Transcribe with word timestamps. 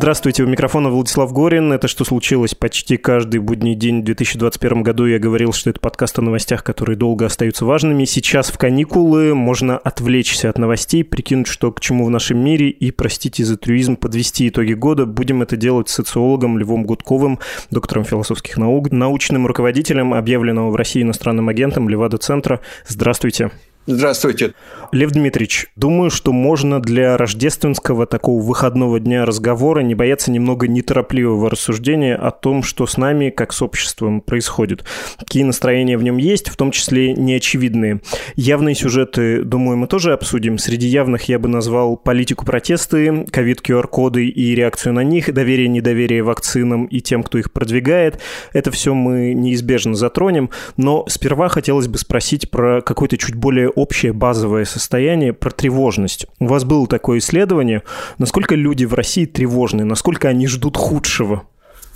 Здравствуйте, 0.00 0.44
у 0.44 0.46
микрофона 0.46 0.88
Владислав 0.88 1.30
Горин. 1.30 1.74
Это 1.74 1.86
«Что 1.86 2.06
случилось?» 2.06 2.54
почти 2.54 2.96
каждый 2.96 3.38
будний 3.38 3.74
день 3.74 4.00
в 4.00 4.04
2021 4.04 4.82
году 4.82 5.04
я 5.04 5.18
говорил, 5.18 5.52
что 5.52 5.68
это 5.68 5.78
подкаст 5.78 6.18
о 6.18 6.22
новостях, 6.22 6.64
которые 6.64 6.96
долго 6.96 7.26
остаются 7.26 7.66
важными. 7.66 8.06
Сейчас 8.06 8.50
в 8.50 8.56
каникулы 8.56 9.34
можно 9.34 9.76
отвлечься 9.76 10.48
от 10.48 10.56
новостей, 10.56 11.04
прикинуть, 11.04 11.48
что 11.48 11.70
к 11.70 11.80
чему 11.80 12.06
в 12.06 12.10
нашем 12.10 12.38
мире 12.38 12.70
и, 12.70 12.90
простите 12.92 13.44
за 13.44 13.58
трюизм, 13.58 13.96
подвести 13.96 14.48
итоги 14.48 14.72
года. 14.72 15.04
Будем 15.04 15.42
это 15.42 15.58
делать 15.58 15.90
с 15.90 15.96
социологом 15.96 16.58
Львом 16.58 16.84
Гудковым, 16.84 17.38
доктором 17.70 18.04
философских 18.04 18.56
наук, 18.56 18.90
научным 18.90 19.46
руководителем 19.46 20.14
объявленного 20.14 20.70
в 20.70 20.76
России 20.76 21.02
иностранным 21.02 21.50
агентом 21.50 21.90
Левада-центра. 21.90 22.62
Здравствуйте. 22.88 23.50
Здравствуйте. 23.86 24.52
Лев 24.92 25.10
Дмитриевич, 25.12 25.68
думаю, 25.74 26.10
что 26.10 26.32
можно 26.32 26.82
для 26.82 27.16
рождественского 27.16 28.06
такого 28.06 28.42
выходного 28.42 29.00
дня 29.00 29.24
разговора 29.24 29.80
не 29.80 29.94
бояться 29.94 30.30
немного 30.30 30.68
неторопливого 30.68 31.48
рассуждения 31.48 32.14
о 32.14 32.30
том, 32.30 32.62
что 32.62 32.86
с 32.86 32.98
нами, 32.98 33.30
как 33.30 33.54
с 33.54 33.62
обществом, 33.62 34.20
происходит. 34.20 34.84
Какие 35.18 35.44
настроения 35.44 35.96
в 35.96 36.02
нем 36.02 36.18
есть, 36.18 36.50
в 36.50 36.56
том 36.56 36.72
числе 36.72 37.14
неочевидные. 37.14 38.00
Явные 38.36 38.74
сюжеты, 38.74 39.44
думаю, 39.44 39.78
мы 39.78 39.86
тоже 39.86 40.12
обсудим. 40.12 40.58
Среди 40.58 40.86
явных 40.86 41.24
я 41.30 41.38
бы 41.38 41.48
назвал 41.48 41.96
политику 41.96 42.44
протесты, 42.44 43.24
ковид-QR-коды 43.30 44.26
и 44.26 44.54
реакцию 44.54 44.92
на 44.92 45.04
них, 45.04 45.32
доверие-недоверие 45.32 46.22
вакцинам 46.22 46.84
и 46.84 47.00
тем, 47.00 47.22
кто 47.22 47.38
их 47.38 47.50
продвигает. 47.50 48.20
Это 48.52 48.70
все 48.70 48.92
мы 48.92 49.32
неизбежно 49.32 49.94
затронем, 49.94 50.50
но 50.76 51.06
сперва 51.08 51.48
хотелось 51.48 51.88
бы 51.88 51.96
спросить 51.96 52.50
про 52.50 52.82
какой-то 52.82 53.16
чуть 53.16 53.36
более 53.36 53.69
общее 53.70 54.12
базовое 54.12 54.64
состояние 54.64 55.32
про 55.32 55.50
тревожность. 55.50 56.26
У 56.38 56.46
вас 56.46 56.64
было 56.64 56.86
такое 56.86 57.18
исследование. 57.18 57.82
Насколько 58.18 58.54
люди 58.54 58.84
в 58.84 58.94
России 58.94 59.24
тревожны? 59.24 59.84
Насколько 59.84 60.28
они 60.28 60.46
ждут 60.46 60.76
худшего? 60.76 61.44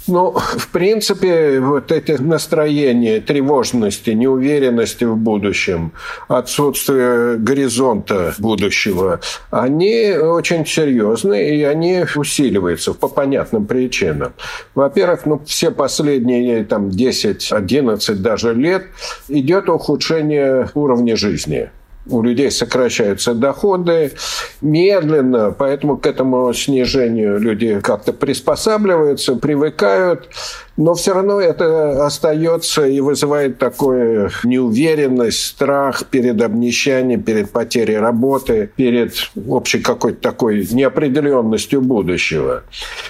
Ну, 0.07 0.33
в 0.33 0.69
принципе, 0.69 1.61
вот 1.61 1.91
эти 1.91 2.13
настроения 2.13 3.21
тревожности, 3.21 4.11
неуверенности 4.11 5.05
в 5.05 5.17
будущем, 5.17 5.93
отсутствие 6.29 7.39
горизонта 7.39 8.35
будущего, 8.39 9.21
они 9.51 10.13
очень 10.13 10.67
серьезные, 10.67 11.59
и 11.59 11.63
они 11.63 12.05
усиливаются 12.17 12.93
по 12.93 13.09
понятным 13.09 13.65
причинам. 13.65 14.35
Во-первых, 14.75 15.25
ну, 15.25 15.41
все 15.47 15.71
последние 15.71 16.65
там, 16.65 16.89
10-11 16.89 18.15
даже 18.17 18.53
лет 18.53 18.85
идет 19.29 19.71
ухудшение 19.71 20.69
уровня 20.75 21.17
жизни 21.17 21.71
у 22.07 22.23
людей 22.23 22.51
сокращаются 22.51 23.35
доходы 23.35 24.13
медленно, 24.61 25.51
поэтому 25.51 25.97
к 25.97 26.07
этому 26.07 26.53
снижению 26.53 27.39
люди 27.39 27.81
как-то 27.81 28.13
приспосабливаются, 28.13 29.37
привыкают 29.37 30.29
но 30.77 30.95
все 30.95 31.15
равно 31.15 31.41
это 31.41 32.05
остается 32.05 32.87
и 32.87 33.01
вызывает 33.01 33.59
такую 33.59 34.31
неуверенность, 34.43 35.45
страх 35.45 36.07
перед 36.07 36.41
обнищанием, 36.43 37.23
перед 37.23 37.51
потерей 37.51 37.99
работы, 37.99 38.71
перед 38.77 39.15
общей 39.49 39.81
какой-то 39.81 40.21
такой 40.21 40.67
неопределенностью 40.71 41.81
будущего, 41.81 42.65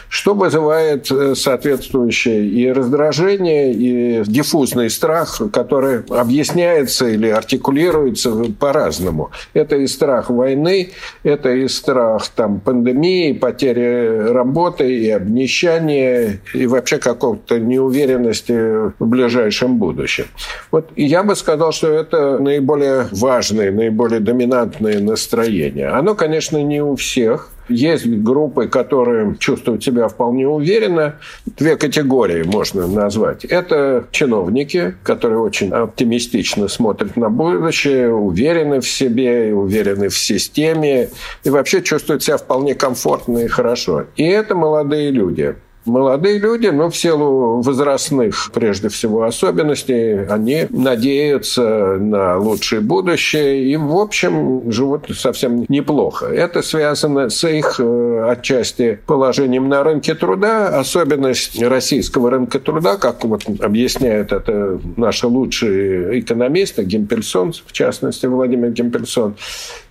что 0.09 0.35
вызывает 0.35 1.11
э, 1.11 1.35
соответствующее 1.35 2.47
и 2.47 2.71
раздражение, 2.71 3.73
и 3.73 4.23
диффузный 4.27 4.91
страх, 4.91 5.41
который 5.53 6.01
объясняется 6.11 7.09
или 7.09 7.29
артикулируется 7.29 8.31
по-разному. 8.59 9.31
Это 9.55 9.77
и 9.77 9.87
страх 9.87 10.29
войны, 10.29 10.91
это 11.23 11.51
и 11.51 11.69
страх 11.69 12.29
там, 12.29 12.61
пандемии, 12.61 13.33
потери 13.33 14.31
работы, 14.31 14.95
и 14.95 15.11
обнищания, 15.11 16.41
и 16.53 16.67
вообще 16.67 16.99
какого-то 16.99 17.54
какой 17.55 17.61
неуверенности 17.61 18.93
в 18.99 19.07
ближайшем 19.07 19.79
будущем. 19.79 20.27
Вот 20.71 20.91
я 20.97 21.23
бы 21.23 21.37
сказал, 21.37 21.73
что 21.73 21.89
это 21.89 22.39
наиболее 22.39 23.07
важное, 23.13 23.73
наиболее 23.73 24.21
доминантное 24.21 25.01
настроение. 25.01 25.89
Оно, 25.89 26.15
конечно, 26.15 26.63
не 26.63 26.83
у 26.83 26.97
всех, 26.97 27.51
есть 27.69 28.07
группы, 28.07 28.69
которые 28.69 29.37
чувствуют 29.39 29.83
себя 29.83 30.09
вполне 30.09 30.47
уверенно. 30.47 31.15
Две 31.47 31.77
категории 31.77 32.43
можно 32.43 32.87
назвать. 32.87 33.45
Это 33.47 34.05
чиновники, 34.11 34.95
которые 35.03 35.39
очень 35.39 35.71
оптимистично 35.71 36.69
смотрят 36.69 37.17
на 37.17 37.31
будущее, 37.31 38.13
уверены 38.13 38.81
в 38.81 38.89
себе, 38.89 39.55
уверены 39.55 40.09
в 40.09 40.19
системе 40.19 41.09
и 41.45 41.51
вообще 41.51 41.83
чувствуют 41.83 42.23
себя 42.23 42.37
вполне 42.37 42.75
комфортно 42.75 43.39
и 43.39 43.49
хорошо. 43.49 44.05
И 44.17 44.25
это 44.25 44.55
молодые 44.55 45.11
люди. 45.11 45.55
Молодые 45.87 46.39
люди, 46.39 46.69
но 46.69 46.89
в 46.89 46.97
силу 46.97 47.61
возрастных, 47.61 48.51
прежде 48.55 48.89
всего, 48.89 49.25
особенностей, 49.25 50.25
они 50.27 50.67
надеются 50.71 51.97
на 51.99 52.39
лучшее 52.39 52.81
будущее 52.81 53.65
и, 53.65 53.77
в 53.77 53.95
общем, 53.97 54.71
живут 54.73 55.11
совсем 55.15 55.67
неплохо. 55.69 56.27
Это 56.27 56.63
связано 56.63 57.29
с 57.29 57.47
их 57.47 57.77
э, 57.79 58.29
отчасти 58.31 58.99
положением 59.07 59.69
на 59.69 59.85
рынке 59.85 60.15
труда, 60.15 60.79
особенность 60.79 61.61
российского 61.63 62.31
рынка 62.31 62.61
труда, 62.61 62.97
как 62.97 63.25
вот 63.25 63.43
объясняют 63.61 64.33
это 64.33 64.81
наши 64.97 65.27
лучшие 65.27 66.21
экономисты, 66.21 66.85
Гимпельсон, 66.85 67.53
в 67.53 67.73
частности, 67.73 68.25
Владимир 68.25 68.71
Гимпельсон, 68.71 69.37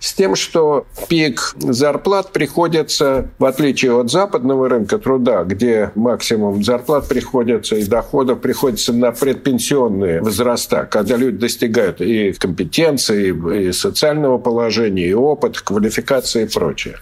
с 0.00 0.12
тем, 0.12 0.34
что 0.34 0.86
пик 1.08 1.54
зарплат 1.56 2.32
приходится, 2.32 3.28
в 3.38 3.44
отличие 3.44 3.98
от 3.98 4.10
западного 4.10 4.68
рынка 4.68 4.98
труда, 4.98 5.44
где 5.44 5.83
максимум 5.94 6.62
зарплат 6.64 7.08
приходится 7.08 7.76
и 7.76 7.84
доходов 7.84 8.40
приходится 8.40 8.92
на 8.92 9.12
предпенсионные 9.12 10.20
возраста, 10.20 10.86
когда 10.90 11.16
люди 11.16 11.38
достигают 11.38 12.00
и 12.00 12.32
компетенции, 12.32 13.68
и 13.68 13.72
социального 13.72 14.38
положения, 14.38 15.08
и 15.08 15.14
опыта, 15.14 15.60
квалификации 15.62 16.44
и 16.44 16.48
прочее. 16.48 16.96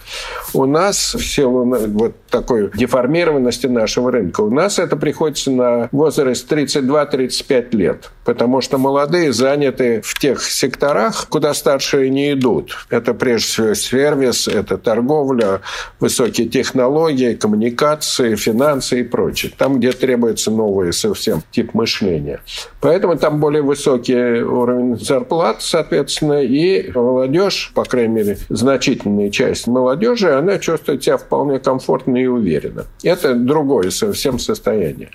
У 0.53 0.65
нас 0.65 1.15
в 1.15 1.25
силу 1.25 1.65
вот 1.65 2.15
такой 2.29 2.71
деформированности 2.75 3.67
нашего 3.67 4.11
рынка, 4.11 4.41
у 4.41 4.49
нас 4.49 4.79
это 4.79 4.95
приходится 4.95 5.51
на 5.51 5.89
возраст 5.91 6.51
32-35 6.51 7.75
лет, 7.75 8.11
потому 8.23 8.61
что 8.61 8.77
молодые 8.77 9.33
заняты 9.33 10.01
в 10.03 10.17
тех 10.19 10.41
секторах, 10.41 11.27
куда 11.29 11.53
старшие 11.53 12.09
не 12.09 12.33
идут. 12.33 12.85
Это 12.89 13.13
прежде 13.13 13.47
всего 13.47 13.73
сервис, 13.73 14.47
это 14.47 14.77
торговля, 14.77 15.61
высокие 15.99 16.47
технологии, 16.47 17.33
коммуникации, 17.33 18.35
финансы, 18.35 19.01
и 19.01 19.03
прочее. 19.03 19.51
Там, 19.57 19.79
где 19.79 19.91
требуется 19.91 20.51
новый 20.51 20.93
совсем 20.93 21.43
тип 21.51 21.73
мышления. 21.73 22.41
Поэтому 22.81 23.17
там 23.17 23.39
более 23.39 23.61
высокий 23.61 24.41
уровень 24.41 24.99
зарплат, 24.99 25.61
соответственно, 25.61 26.41
и 26.41 26.91
молодежь, 26.91 27.71
по 27.73 27.83
крайней 27.83 28.13
мере, 28.13 28.37
значительная 28.49 29.29
часть 29.29 29.67
молодежи, 29.67 30.31
она 30.33 30.59
чувствует 30.59 31.03
себя 31.03 31.17
вполне 31.17 31.59
комфортно 31.59 32.17
и 32.17 32.25
уверенно. 32.25 32.85
Это 33.03 33.33
другое 33.33 33.89
совсем 33.89 34.39
состояние. 34.39 35.09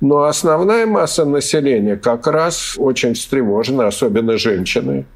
Но 0.00 0.24
основная 0.24 0.86
масса 0.86 1.24
населения 1.24 1.96
как 1.96 2.26
раз 2.26 2.74
очень 2.76 3.14
встревожена, 3.14 3.86
особенно 3.86 4.36
женщины 4.36 5.06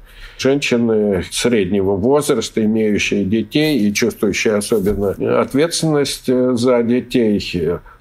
женщины 0.41 1.23
среднего 1.31 1.95
возраста, 1.95 2.63
имеющие 2.63 3.23
детей 3.23 3.77
и 3.79 3.93
чувствующие 3.93 4.55
особенно 4.55 5.11
ответственность 5.39 6.27
э, 6.27 6.53
за 6.55 6.81
детей, 6.83 7.39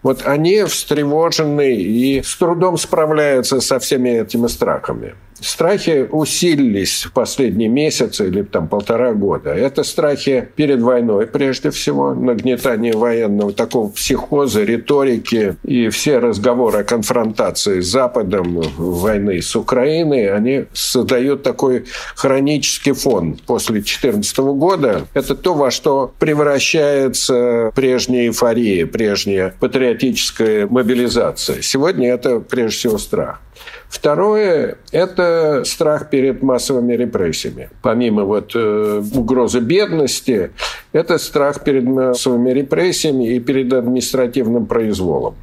вот 0.02 0.22
они 0.24 0.64
встревожены 0.64 1.74
и 1.74 2.22
с 2.22 2.36
трудом 2.36 2.78
справляются 2.78 3.60
со 3.60 3.78
всеми 3.78 4.08
этими 4.08 4.46
страхами. 4.46 5.14
Страхи 5.40 6.06
усилились 6.10 7.04
в 7.04 7.12
последние 7.12 7.68
месяцы 7.68 8.28
или 8.28 8.42
там 8.42 8.68
полтора 8.68 9.14
года. 9.14 9.50
Это 9.50 9.82
страхи 9.84 10.48
перед 10.56 10.80
войной, 10.80 11.26
прежде 11.26 11.70
всего, 11.70 12.14
нагнетание 12.14 12.94
военного 12.94 13.52
такого 13.52 13.88
психоза, 13.88 14.62
риторики 14.62 15.56
и 15.62 15.88
все 15.88 16.18
разговоры 16.18 16.80
о 16.80 16.84
конфронтации 16.84 17.80
с 17.80 17.86
Западом, 17.86 18.60
войны 18.76 19.40
с 19.42 19.56
Украиной, 19.56 20.32
они 20.32 20.66
создают 20.72 21.42
такой 21.42 21.86
хронический 22.14 22.92
фон 22.92 23.38
после 23.46 23.74
2014 23.74 24.38
года. 24.38 25.06
Это 25.14 25.34
то, 25.34 25.54
во 25.54 25.70
что 25.70 26.12
превращается 26.18 27.72
прежняя 27.74 28.26
эйфория, 28.26 28.86
прежняя 28.86 29.54
патриотическая 29.58 30.66
мобилизация. 30.66 31.62
Сегодня 31.62 32.12
это 32.12 32.40
прежде 32.40 32.76
всего 32.76 32.98
страх. 32.98 33.40
Второе– 33.88 34.78
это 34.92 35.29
страх 35.64 36.10
перед 36.10 36.42
массовыми 36.42 36.94
репрессиями. 36.94 37.70
Помимо 37.82 38.24
вот 38.24 38.52
э, 38.54 39.02
угрозы 39.14 39.60
бедности, 39.60 40.50
это 40.92 41.18
страх 41.18 41.64
перед 41.64 41.84
массовыми 41.84 42.50
репрессиями 42.50 43.36
и 43.36 43.40
перед 43.40 43.72
административным 43.72 44.66
произволом. 44.66 45.36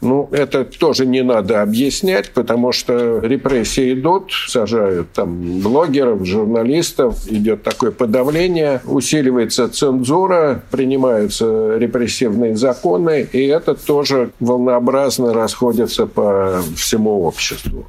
Ну, 0.00 0.28
это 0.32 0.64
тоже 0.64 1.06
не 1.06 1.22
надо 1.22 1.62
объяснять, 1.62 2.30
потому 2.30 2.72
что 2.72 3.18
репрессии 3.18 3.94
идут, 3.94 4.30
сажают 4.48 5.10
там 5.12 5.60
блогеров, 5.60 6.24
журналистов, 6.24 7.26
идет 7.28 7.62
такое 7.62 7.90
подавление, 7.90 8.80
усиливается 8.86 9.68
цензура, 9.68 10.62
принимаются 10.70 11.76
репрессивные 11.78 12.56
законы, 12.56 13.28
и 13.32 13.46
это 13.46 13.74
тоже 13.74 14.30
волнообразно 14.40 15.32
расходится 15.32 16.06
по 16.06 16.62
всему 16.76 17.24
обществу. 17.24 17.86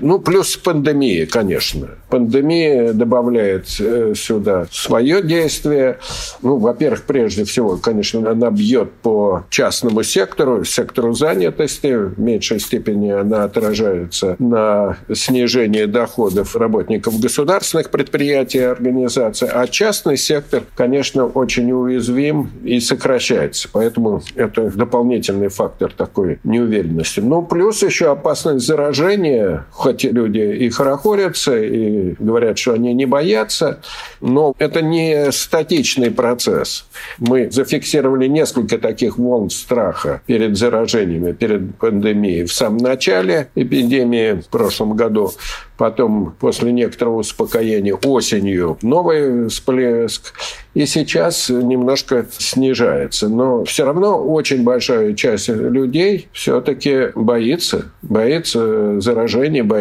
Ну, 0.00 0.18
плюс 0.18 0.56
пандемия, 0.56 1.26
конечно. 1.26 1.88
Пандемия 2.08 2.92
добавляет 2.92 3.66
э, 3.80 4.14
сюда 4.16 4.66
свое 4.70 5.22
действие. 5.22 5.98
Ну, 6.42 6.56
во-первых, 6.58 7.02
прежде 7.04 7.44
всего, 7.44 7.76
конечно, 7.76 8.30
она 8.30 8.50
бьет 8.50 8.92
по 9.02 9.44
частному 9.50 10.02
сектору, 10.02 10.64
сектору 10.64 11.12
занятости. 11.14 11.94
В 11.94 12.18
меньшей 12.18 12.60
степени 12.60 13.10
она 13.10 13.44
отражается 13.44 14.36
на 14.38 14.98
снижении 15.12 15.84
доходов 15.84 16.54
работников 16.56 17.18
государственных 17.18 17.90
предприятий 17.90 18.58
и 18.58 18.62
организаций. 18.62 19.48
А 19.48 19.66
частный 19.66 20.16
сектор, 20.16 20.62
конечно, 20.74 21.26
очень 21.26 21.70
уязвим 21.72 22.50
и 22.64 22.80
сокращается. 22.80 23.68
Поэтому 23.72 24.22
это 24.34 24.70
дополнительный 24.70 25.48
фактор 25.48 25.92
такой 25.92 26.38
неуверенности. 26.44 27.20
Ну, 27.20 27.42
плюс 27.42 27.82
еще 27.82 28.10
опасность 28.10 28.66
заражения 28.66 29.66
хоть 29.86 30.02
люди 30.02 30.40
и 30.40 30.68
хорохорятся, 30.68 31.56
и 31.56 32.14
говорят, 32.18 32.58
что 32.58 32.72
они 32.72 32.92
не 32.92 33.06
боятся, 33.06 33.80
но 34.20 34.52
это 34.58 34.82
не 34.82 35.30
статичный 35.30 36.10
процесс. 36.10 36.86
Мы 37.18 37.48
зафиксировали 37.52 38.26
несколько 38.26 38.78
таких 38.78 39.16
волн 39.16 39.48
страха 39.48 40.22
перед 40.26 40.56
заражениями, 40.56 41.30
перед 41.30 41.76
пандемией 41.76 42.46
в 42.46 42.52
самом 42.52 42.78
начале 42.78 43.48
эпидемии 43.54 44.40
в 44.40 44.48
прошлом 44.48 44.96
году. 44.96 45.30
Потом, 45.76 46.34
после 46.40 46.72
некоторого 46.72 47.18
успокоения, 47.18 47.94
осенью 47.94 48.78
новый 48.82 49.48
всплеск. 49.48 50.32
И 50.74 50.86
сейчас 50.86 51.48
немножко 51.50 52.26
снижается. 52.38 53.28
Но 53.28 53.64
все 53.64 53.84
равно 53.84 54.18
очень 54.18 54.62
большая 54.64 55.14
часть 55.14 55.48
людей 55.48 56.28
все-таки 56.32 57.08
боится. 57.14 57.92
Боится 58.02 59.00
заражения, 59.00 59.64
боится 59.64 59.75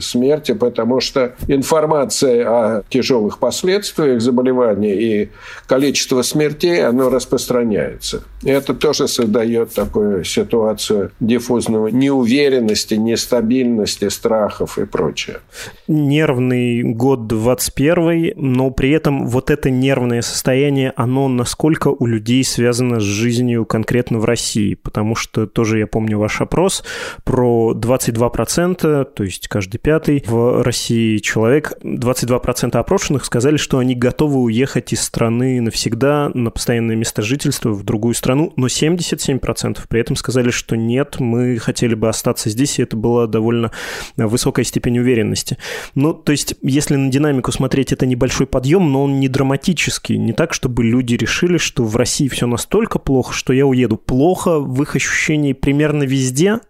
смерти, 0.00 0.52
потому 0.52 1.00
что 1.00 1.34
информация 1.48 2.46
о 2.46 2.82
тяжелых 2.88 3.38
последствиях 3.38 4.20
заболевания 4.20 4.94
и 4.94 5.30
количество 5.66 6.22
смертей, 6.22 6.84
оно 6.84 7.10
распространяется. 7.10 8.24
И 8.42 8.50
это 8.50 8.74
тоже 8.74 9.08
создает 9.08 9.72
такую 9.72 10.24
ситуацию 10.24 11.10
диффузного 11.20 11.88
неуверенности, 11.88 12.94
нестабильности, 12.94 14.08
страхов 14.08 14.78
и 14.78 14.84
прочее. 14.84 15.38
Нервный 15.88 16.82
год 16.82 17.26
21, 17.26 18.32
но 18.36 18.70
при 18.70 18.90
этом 18.90 19.26
вот 19.26 19.50
это 19.50 19.70
нервное 19.70 20.22
состояние, 20.22 20.92
оно 20.96 21.28
насколько 21.28 21.88
у 21.88 22.06
людей 22.06 22.44
связано 22.44 23.00
с 23.00 23.02
жизнью 23.02 23.64
конкретно 23.64 24.18
в 24.18 24.24
России? 24.24 24.74
Потому 24.74 25.14
что 25.14 25.46
тоже 25.46 25.78
я 25.78 25.86
помню 25.86 26.18
ваш 26.18 26.40
опрос 26.40 26.84
про 27.24 27.74
22%, 27.74 29.04
то 29.04 29.23
есть 29.24 29.48
каждый 29.48 29.78
пятый 29.78 30.22
в 30.26 30.62
России 30.62 31.18
человек, 31.18 31.72
22% 31.82 32.76
опрошенных 32.76 33.24
сказали, 33.24 33.56
что 33.56 33.78
они 33.78 33.94
готовы 33.94 34.40
уехать 34.40 34.92
из 34.92 35.02
страны 35.02 35.60
навсегда 35.60 36.30
на 36.34 36.50
постоянное 36.50 36.96
место 36.96 37.22
жительства 37.22 37.70
в 37.70 37.84
другую 37.84 38.14
страну, 38.14 38.52
но 38.56 38.66
77% 38.66 39.80
при 39.88 40.00
этом 40.00 40.16
сказали, 40.16 40.50
что 40.50 40.76
нет, 40.76 41.20
мы 41.20 41.58
хотели 41.58 41.94
бы 41.94 42.08
остаться 42.08 42.50
здесь, 42.50 42.78
и 42.78 42.82
это 42.82 42.96
была 42.96 43.26
довольно 43.26 43.70
высокая 44.16 44.64
степень 44.64 44.98
уверенности. 44.98 45.58
Ну, 45.94 46.14
то 46.14 46.32
есть, 46.32 46.54
если 46.62 46.96
на 46.96 47.10
динамику 47.10 47.52
смотреть, 47.52 47.92
это 47.92 48.06
небольшой 48.06 48.46
подъем, 48.46 48.90
но 48.92 49.04
он 49.04 49.20
не 49.20 49.28
драматический. 49.28 50.16
Не 50.16 50.32
так, 50.32 50.52
чтобы 50.52 50.84
люди 50.84 51.14
решили, 51.14 51.58
что 51.58 51.84
в 51.84 51.96
России 51.96 52.28
все 52.28 52.46
настолько 52.46 52.98
плохо, 52.98 53.32
что 53.32 53.52
я 53.52 53.66
уеду. 53.66 53.96
Плохо 53.96 54.58
в 54.58 54.82
их 54.82 54.96
ощущении 54.96 55.52
примерно 55.52 56.04
везде, 56.04 56.60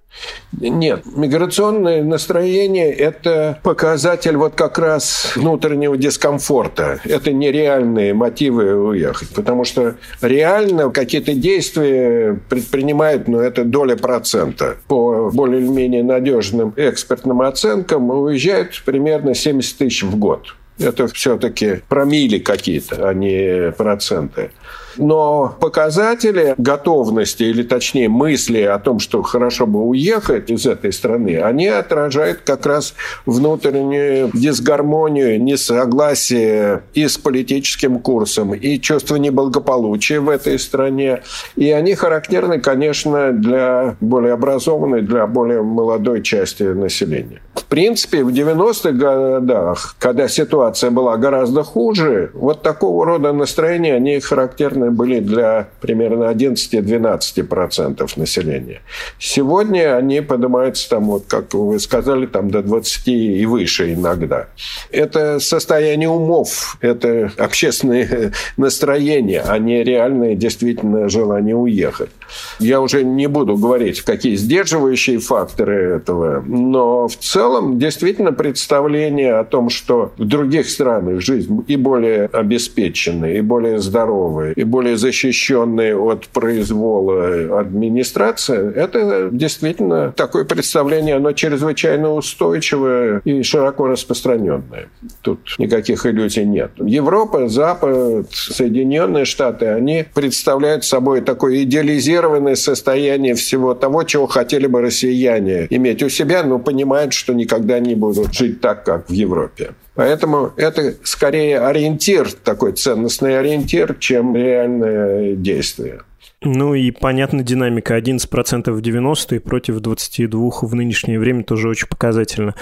нет, 0.53 1.05
миграционное 1.05 2.03
настроение– 2.03 2.93
это 2.93 3.59
показатель 3.63 4.37
вот 4.37 4.55
как 4.55 4.79
раз 4.79 5.33
внутреннего 5.37 5.97
дискомфорта. 5.97 7.01
Это 7.05 7.33
нереальные 7.33 8.15
мотивы 8.15 8.75
уехать, 8.75 9.31
потому 9.35 9.65
что 9.65 9.97
реально 10.21 10.91
какие-то 10.91 11.35
действия 11.35 12.39
предпринимают, 12.49 13.29
но 13.29 13.41
это 13.41 13.65
доля 13.65 13.97
процента. 13.97 14.77
По 14.87 15.31
более-менее 15.33 16.03
надежным 16.03 16.73
экспертным 16.77 17.43
оценкам 17.43 18.11
уезжают 18.11 18.83
примерно 18.85 19.35
70 19.35 19.79
тысяч 19.79 20.03
в 20.03 20.17
год. 20.17 20.55
Это 20.79 21.07
все-таки 21.09 21.83
промили 21.89 22.39
какие-то, 22.39 23.09
а 23.09 23.15
не 23.15 23.71
проценты. 23.73 24.51
Но 24.97 25.57
показатели 25.61 26.55
готовности, 26.57 27.43
или 27.45 27.63
точнее 27.63 28.09
мысли 28.09 28.63
о 28.63 28.79
том, 28.79 28.99
что 28.99 29.23
хорошо 29.23 29.67
бы 29.67 29.81
уехать 29.81 30.51
из 30.51 30.67
этой 30.67 30.93
страны, 30.93 31.41
они 31.41 31.67
отражают 31.67 32.41
как 32.45 32.67
раз 32.67 32.95
внутреннюю 33.27 34.31
дисгармонию, 34.33 35.43
несогласие 35.43 36.83
и 36.93 37.09
с 37.09 37.19
политическим 37.19 37.99
курсом, 37.99 38.55
и 38.55 38.81
чувство 38.81 39.17
неблагополучия 39.17 40.21
в 40.21 40.29
этой 40.29 40.59
стране. 40.59 41.23
И 41.57 41.71
они 41.71 41.95
характерны, 41.95 42.61
конечно, 42.61 43.33
для 43.33 43.97
более 44.01 44.33
образованной, 44.33 45.03
для 45.03 45.27
более 45.27 45.63
молодой 45.63 46.23
части 46.23 46.63
населения. 46.63 47.41
В 47.55 47.65
принципе, 47.65 48.23
в 48.23 48.29
90-х 48.29 48.93
годах, 48.93 49.97
когда 49.99 50.29
ситуация 50.29 50.64
была 50.91 51.17
гораздо 51.17 51.63
хуже, 51.63 52.31
вот 52.35 52.63
такого 52.63 53.05
рода 53.05 53.33
настроения, 53.33 53.95
они 53.95 54.21
характерны 54.21 54.91
были 54.91 55.21
для 55.21 55.69
примерно 55.81 56.25
11-12% 56.25 58.11
населения. 58.17 58.81
Сегодня 59.19 59.97
они 59.97 60.21
поднимаются, 60.21 60.89
там, 60.91 61.05
вот, 61.07 61.25
как 61.27 61.55
вы 61.55 61.79
сказали, 61.81 62.27
там, 62.27 62.51
до 62.51 62.63
20 62.63 63.09
и 63.09 63.47
выше 63.47 63.93
иногда. 63.93 64.47
Это 64.91 65.41
состояние 65.41 66.09
умов, 66.09 66.77
это 66.81 67.31
общественные 67.39 68.33
настроения, 68.57 69.43
а 69.47 69.59
не 69.59 69.85
реальное 69.85 70.35
действительно 70.35 71.09
желание 71.09 71.57
уехать. 71.57 72.11
Я 72.59 72.81
уже 72.81 73.05
не 73.05 73.27
буду 73.27 73.57
говорить, 73.57 74.03
какие 74.03 74.37
сдерживающие 74.37 75.19
факторы 75.19 75.97
этого, 75.97 76.43
но 76.47 77.09
в 77.09 77.17
целом 77.17 77.79
действительно 77.79 78.33
представление 78.33 79.35
о 79.35 79.45
том, 79.45 79.71
что 79.71 80.13
в 80.17 80.25
других 80.25 80.69
странах 80.69 81.21
жизнь 81.21 81.65
и 81.67 81.77
более 81.77 82.27
обеспеченная, 82.27 83.35
и 83.35 83.41
более 83.41 83.79
здоровая, 83.79 84.53
и 84.53 84.65
более 84.65 84.97
защищенные 84.97 85.97
от 85.97 86.27
произвола 86.29 87.61
администрация, 87.61 88.71
это 88.71 89.29
действительно 89.33 90.13
такое 90.17 90.45
представление, 90.45 91.17
оно 91.17 91.33
чрезвычайно 91.33 92.13
устойчивое 92.13 93.21
и 93.25 93.43
широко 93.43 93.87
распространенное. 93.87 94.89
Тут 95.23 95.41
никаких 95.59 96.07
иллюзий 96.07 96.45
нет. 96.45 96.73
Европа, 96.77 97.49
Запад, 97.49 98.27
Соединенные 98.31 99.25
Штаты, 99.25 99.67
они 99.67 100.05
представляют 100.15 100.85
собой 100.85 101.21
такое 101.21 101.63
идеализированное 101.63 102.24
состояние 102.57 103.35
всего 103.35 103.75
того, 103.75 104.03
чего 104.05 104.27
хотели 104.27 104.67
бы 104.67 104.81
россияне 104.81 105.67
иметь 105.71 106.03
у 106.03 106.09
себя, 106.09 106.43
но 106.43 106.59
понимают, 106.59 107.13
что 107.13 107.33
никогда 107.33 107.79
не 107.79 107.95
будут 107.95 108.35
жить 108.35 108.61
так, 108.61 108.85
как 108.85 109.09
в 109.09 109.13
Европе. 109.13 109.75
Поэтому 109.95 110.53
это 110.57 110.95
скорее 111.05 111.61
ориентир, 111.61 112.33
такой 112.33 112.73
ценностный 112.73 113.39
ориентир, 113.39 113.95
чем 113.95 114.35
реальное 114.35 115.35
действие. 115.35 116.01
Ну 116.43 116.75
и 116.75 116.91
понятна 116.91 117.43
динамика. 117.43 117.97
11% 117.97 118.71
в 118.71 118.81
90-е 118.81 119.41
против 119.41 119.77
22% 119.77 120.67
в 120.67 120.75
нынешнее 120.75 121.19
время 121.19 121.43
тоже 121.43 121.69
очень 121.69 121.89
показательно. 121.89 122.55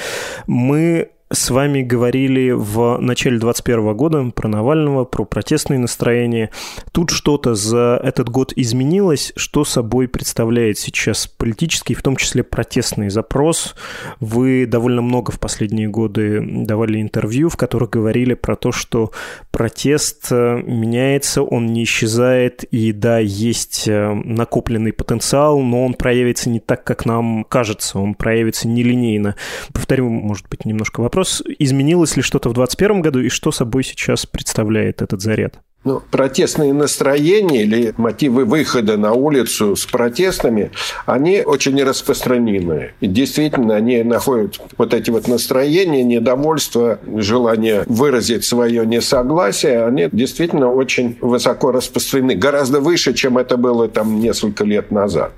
Мы 0.47 1.11
с 1.33 1.51
вами 1.51 1.83
говорили 1.83 2.51
в 2.51 2.99
начале 2.99 3.39
2021 3.39 3.97
года 3.97 4.31
про 4.35 4.49
Навального, 4.49 5.05
про 5.05 5.25
протестные 5.25 5.79
настроения. 5.79 6.51
Тут 6.93 7.11
что-то 7.11 7.55
за 7.55 8.01
этот 8.03 8.29
год 8.29 8.53
изменилось. 8.55 9.33
Что 9.37 9.65
собой 9.65 10.09
представляет 10.09 10.79
сейчас 10.79 11.27
политический, 11.27 11.95
в 11.95 12.03
том 12.03 12.17
числе 12.17 12.43
протестный 12.43 13.09
запрос? 13.09 13.75
Вы 14.21 14.67
довольно 14.67 15.01
много 15.01 15.33
в 15.33 15.41
последние 15.41 15.89
годы 15.89 16.43
давали 16.67 17.01
интервью, 17.01 17.49
в 17.49 17.57
которых 17.57 17.91
говорили 17.91 18.35
про 18.35 18.55
то, 18.55 18.71
что 18.71 19.11
протест 19.51 20.29
э, 20.31 20.63
меняется, 20.67 21.43
он 21.43 21.67
не 21.67 21.85
исчезает, 21.85 22.65
и 22.65 22.93
да, 22.93 23.19
есть 23.19 23.89
э, 23.89 24.13
накопленный 24.13 24.93
потенциал, 24.93 25.61
но 25.61 25.85
он 25.85 25.95
проявится 25.95 26.51
не 26.51 26.61
так, 26.61 26.85
как 26.85 27.07
нам 27.07 27.45
кажется, 27.45 27.99
он 27.99 28.15
проявится 28.15 28.69
нелинейно. 28.69 29.37
Повторю, 29.73 30.11
может 30.11 30.49
быть, 30.49 30.65
немножко 30.65 31.01
вопрос 31.01 31.22
вопрос, 31.23 31.43
изменилось 31.59 32.17
ли 32.17 32.23
что-то 32.23 32.49
в 32.49 32.55
2021 32.55 33.03
году 33.03 33.21
и 33.21 33.29
что 33.29 33.53
собой 33.53 33.85
сейчас 33.85 34.27
представляет 34.27 35.03
этот 35.03 35.21
заряд? 35.21 35.61
Ну, 35.85 36.01
протестные 36.13 36.73
настроения 36.73 37.63
или 37.63 37.93
мотивы 37.97 38.45
выхода 38.45 38.97
на 38.97 39.15
улицу 39.15 39.75
с 39.75 39.85
протестами, 39.85 40.71
они 41.07 41.43
очень 41.43 41.83
распространены. 41.83 42.93
И 43.01 43.09
действительно, 43.09 43.75
они 43.75 44.05
находят 44.05 44.61
вот 44.79 44.95
эти 44.95 45.11
вот 45.11 45.27
настроения, 45.27 46.05
недовольство, 46.05 47.01
желание 47.17 47.83
выразить 47.87 48.45
свое 48.45 48.87
несогласие, 48.87 49.85
они 49.85 50.09
действительно 50.13 50.71
очень 50.71 51.19
высоко 51.21 51.73
распространены. 51.73 52.37
Гораздо 52.37 52.81
выше, 52.81 53.13
чем 53.13 53.37
это 53.39 53.57
было 53.57 53.89
там 53.89 54.21
несколько 54.21 54.65
лет 54.65 54.93
назад. 54.93 55.33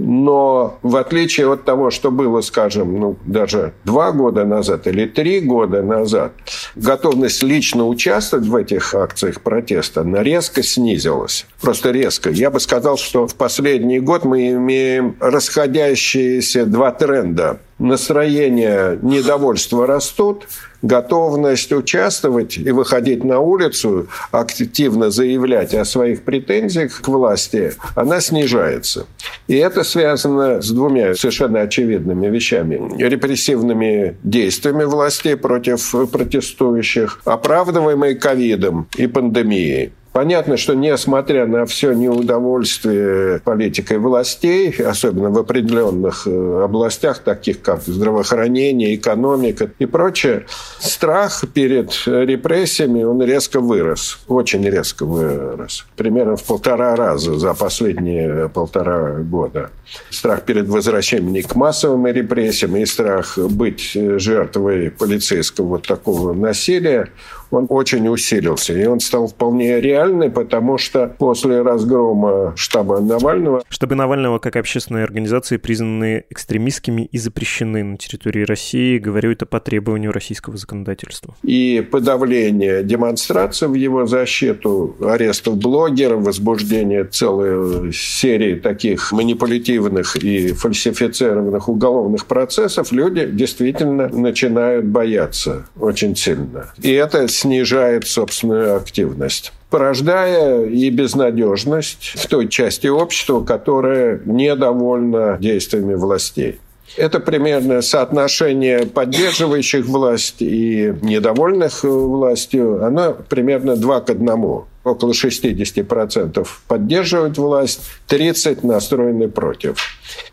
Но 0.00 0.78
в 0.82 0.96
отличие 0.96 1.52
от 1.52 1.64
того, 1.64 1.90
что 1.90 2.10
было, 2.10 2.40
скажем, 2.40 3.00
ну, 3.00 3.16
даже 3.26 3.72
два 3.84 4.12
года 4.12 4.44
назад 4.44 4.86
или 4.86 5.06
три 5.06 5.40
года 5.40 5.82
назад, 5.82 6.32
готовность 6.76 7.42
лично 7.42 7.86
участвовать 7.86 8.46
в 8.46 8.54
этих 8.54 8.94
акциях 8.94 9.40
протеста, 9.40 10.02
она 10.02 10.22
резко 10.22 10.62
снизилась. 10.62 11.46
Просто 11.60 11.90
резко. 11.90 12.30
Я 12.30 12.50
бы 12.50 12.60
сказал, 12.60 12.96
что 12.96 13.26
в 13.26 13.34
последний 13.34 13.98
год 13.98 14.24
мы 14.24 14.50
имеем 14.52 15.16
расходящиеся 15.18 16.64
два 16.64 16.92
тренда. 16.92 17.58
Настроение 17.78 18.98
недовольства 19.02 19.86
растут– 19.86 20.46
готовность 20.82 21.72
участвовать 21.72 22.56
и 22.56 22.70
выходить 22.70 23.24
на 23.24 23.40
улицу, 23.40 24.08
активно 24.30 25.10
заявлять 25.10 25.74
о 25.74 25.84
своих 25.84 26.22
претензиях 26.22 27.00
к 27.00 27.08
власти, 27.08 27.74
она 27.94 28.20
снижается. 28.20 29.06
И 29.48 29.56
это 29.56 29.82
связано 29.88 30.60
с 30.60 30.70
двумя 30.70 31.14
совершенно 31.14 31.60
очевидными 31.62 32.28
вещами. 32.28 32.80
Репрессивными 32.98 34.16
действиями 34.22 34.84
властей 34.84 35.36
против 35.36 35.94
протестующих, 36.12 37.20
оправдываемые 37.24 38.14
ковидом 38.14 38.88
и 38.96 39.06
пандемией. 39.06 39.92
Понятно, 40.18 40.56
что 40.56 40.74
несмотря 40.74 41.46
на 41.46 41.64
все 41.64 41.92
неудовольствие 41.92 43.38
политикой 43.38 43.98
властей, 43.98 44.72
особенно 44.72 45.30
в 45.30 45.38
определенных 45.38 46.26
э, 46.26 46.62
областях, 46.64 47.20
таких 47.20 47.62
как 47.62 47.82
здравоохранение, 47.82 48.96
экономика 48.96 49.70
и 49.78 49.86
прочее, 49.86 50.46
страх 50.80 51.44
перед 51.54 51.92
репрессиями, 52.06 53.04
он 53.04 53.22
резко 53.22 53.60
вырос, 53.60 54.18
очень 54.26 54.68
резко 54.68 55.06
вырос, 55.06 55.86
примерно 55.96 56.34
в 56.34 56.42
полтора 56.42 56.96
раза 56.96 57.38
за 57.38 57.54
последние 57.54 58.48
полтора 58.48 59.18
года. 59.18 59.70
Страх 60.10 60.42
перед 60.42 60.66
возвращением 60.66 61.44
к 61.44 61.54
массовым 61.54 62.08
репрессиям 62.08 62.74
и 62.76 62.84
страх 62.86 63.38
быть 63.38 63.92
жертвой 63.92 64.90
полицейского 64.90 65.66
вот 65.66 65.86
такого 65.86 66.32
насилия, 66.32 67.08
он 67.50 67.66
очень 67.68 68.08
усилился. 68.08 68.72
И 68.72 68.86
он 68.86 69.00
стал 69.00 69.26
вполне 69.28 69.80
реальный, 69.80 70.30
потому 70.30 70.78
что 70.78 71.14
после 71.18 71.62
разгрома 71.62 72.52
штаба 72.56 73.00
Навального... 73.00 73.62
Штабы 73.68 73.94
Навального 73.94 74.38
как 74.38 74.56
общественные 74.56 75.04
организации 75.04 75.56
признаны 75.56 76.24
экстремистскими 76.30 77.02
и 77.02 77.18
запрещены 77.18 77.84
на 77.84 77.96
территории 77.96 78.44
России. 78.44 78.98
Говорю 78.98 79.32
это 79.32 79.46
по 79.46 79.60
требованию 79.60 80.12
российского 80.12 80.56
законодательства. 80.56 81.34
И 81.42 81.86
подавление 81.90 82.82
демонстраций 82.82 83.68
в 83.68 83.74
его 83.74 84.06
защиту, 84.06 84.96
арестов 85.00 85.56
блогеров, 85.56 86.22
возбуждение 86.22 87.04
целой 87.04 87.92
серии 87.92 88.54
таких 88.54 89.12
манипулятивных 89.12 90.16
и 90.16 90.52
фальсифицированных 90.52 91.68
уголовных 91.68 92.26
процессов, 92.26 92.92
люди 92.92 93.26
действительно 93.26 94.08
начинают 94.08 94.86
бояться 94.86 95.66
очень 95.78 96.16
сильно. 96.16 96.72
И 96.82 96.92
это 96.92 97.28
снижает 97.38 98.06
собственную 98.06 98.76
активность 98.76 99.52
порождая 99.70 100.64
и 100.64 100.88
безнадежность 100.90 102.14
в 102.16 102.26
той 102.26 102.48
части 102.48 102.86
общества, 102.86 103.44
которая 103.44 104.20
недовольна 104.24 105.36
действиями 105.40 105.94
властей. 105.94 106.58
Это 106.96 107.20
примерно 107.20 107.82
соотношение 107.82 108.86
поддерживающих 108.86 109.84
власть 109.84 110.36
и 110.40 110.94
недовольных 111.02 111.84
властью, 111.84 112.84
оно 112.84 113.14
примерно 113.28 113.76
2 113.76 114.00
к 114.00 114.10
1 114.10 114.40
около 114.88 115.12
60% 115.12 116.46
поддерживают 116.66 117.38
власть, 117.38 117.80
30% 118.08 118.66
настроены 118.66 119.28
против. 119.28 119.76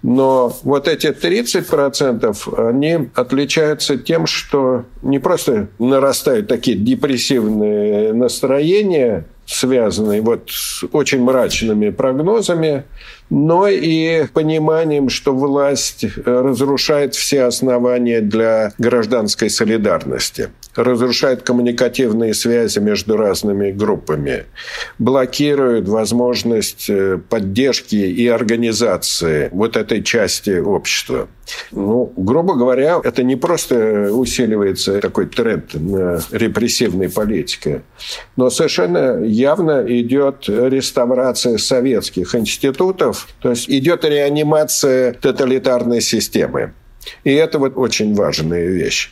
Но 0.02 0.56
вот 0.64 0.88
эти 0.88 1.08
30% 1.08 2.70
они 2.70 3.10
отличаются 3.14 3.98
тем, 3.98 4.28
что 4.28 4.86
не 5.02 5.20
просто 5.20 5.68
нарастают 5.80 6.48
такие 6.48 6.78
депрессивные 6.78 8.14
настроения, 8.14 9.26
связанные 9.46 10.22
вот 10.22 10.50
с 10.50 10.84
очень 10.92 11.22
мрачными 11.22 11.90
прогнозами, 11.90 12.84
но 13.30 13.68
и 13.68 14.26
пониманием, 14.28 15.10
что 15.10 15.34
власть 15.34 16.06
разрушает 16.26 17.16
все 17.16 17.44
основания 17.44 18.22
для 18.22 18.74
гражданской 18.78 19.50
солидарности, 19.50 20.50
разрушает 20.76 21.42
коммуникативные 21.42 22.34
связи 22.34 22.80
между 22.80 23.18
разными 23.18 23.72
группами, 23.72 24.46
блокирует 25.00 25.88
возможность 25.88 26.90
э, 26.90 27.18
поддержки 27.30 27.96
и 27.96 28.28
организации 28.28 29.50
вот 29.52 29.78
этой 29.78 30.04
части 30.04 30.60
общества. 30.60 31.28
Ну, 31.72 32.12
грубо 32.18 32.56
говоря, 32.56 33.00
это 33.04 33.24
не 33.24 33.36
просто 33.36 34.10
усиливается 34.12 35.00
такой 35.00 35.28
тренд 35.28 35.74
на 35.76 36.20
репрессивной 36.32 37.10
политике, 37.10 37.84
но 38.36 38.50
совершенно 38.50 39.24
явно 39.24 39.84
идет 39.88 40.46
реставрация 40.48 41.58
советских 41.58 42.34
институтов, 42.36 43.28
то 43.40 43.52
есть 43.52 43.70
идет 43.70 44.06
реанимация 44.06 45.14
тоталитарной 45.14 46.02
системы. 46.02 46.74
И 47.24 47.32
это 47.32 47.60
вот 47.60 47.74
очень 47.78 48.16
важная 48.16 48.68
вещь. 48.68 49.12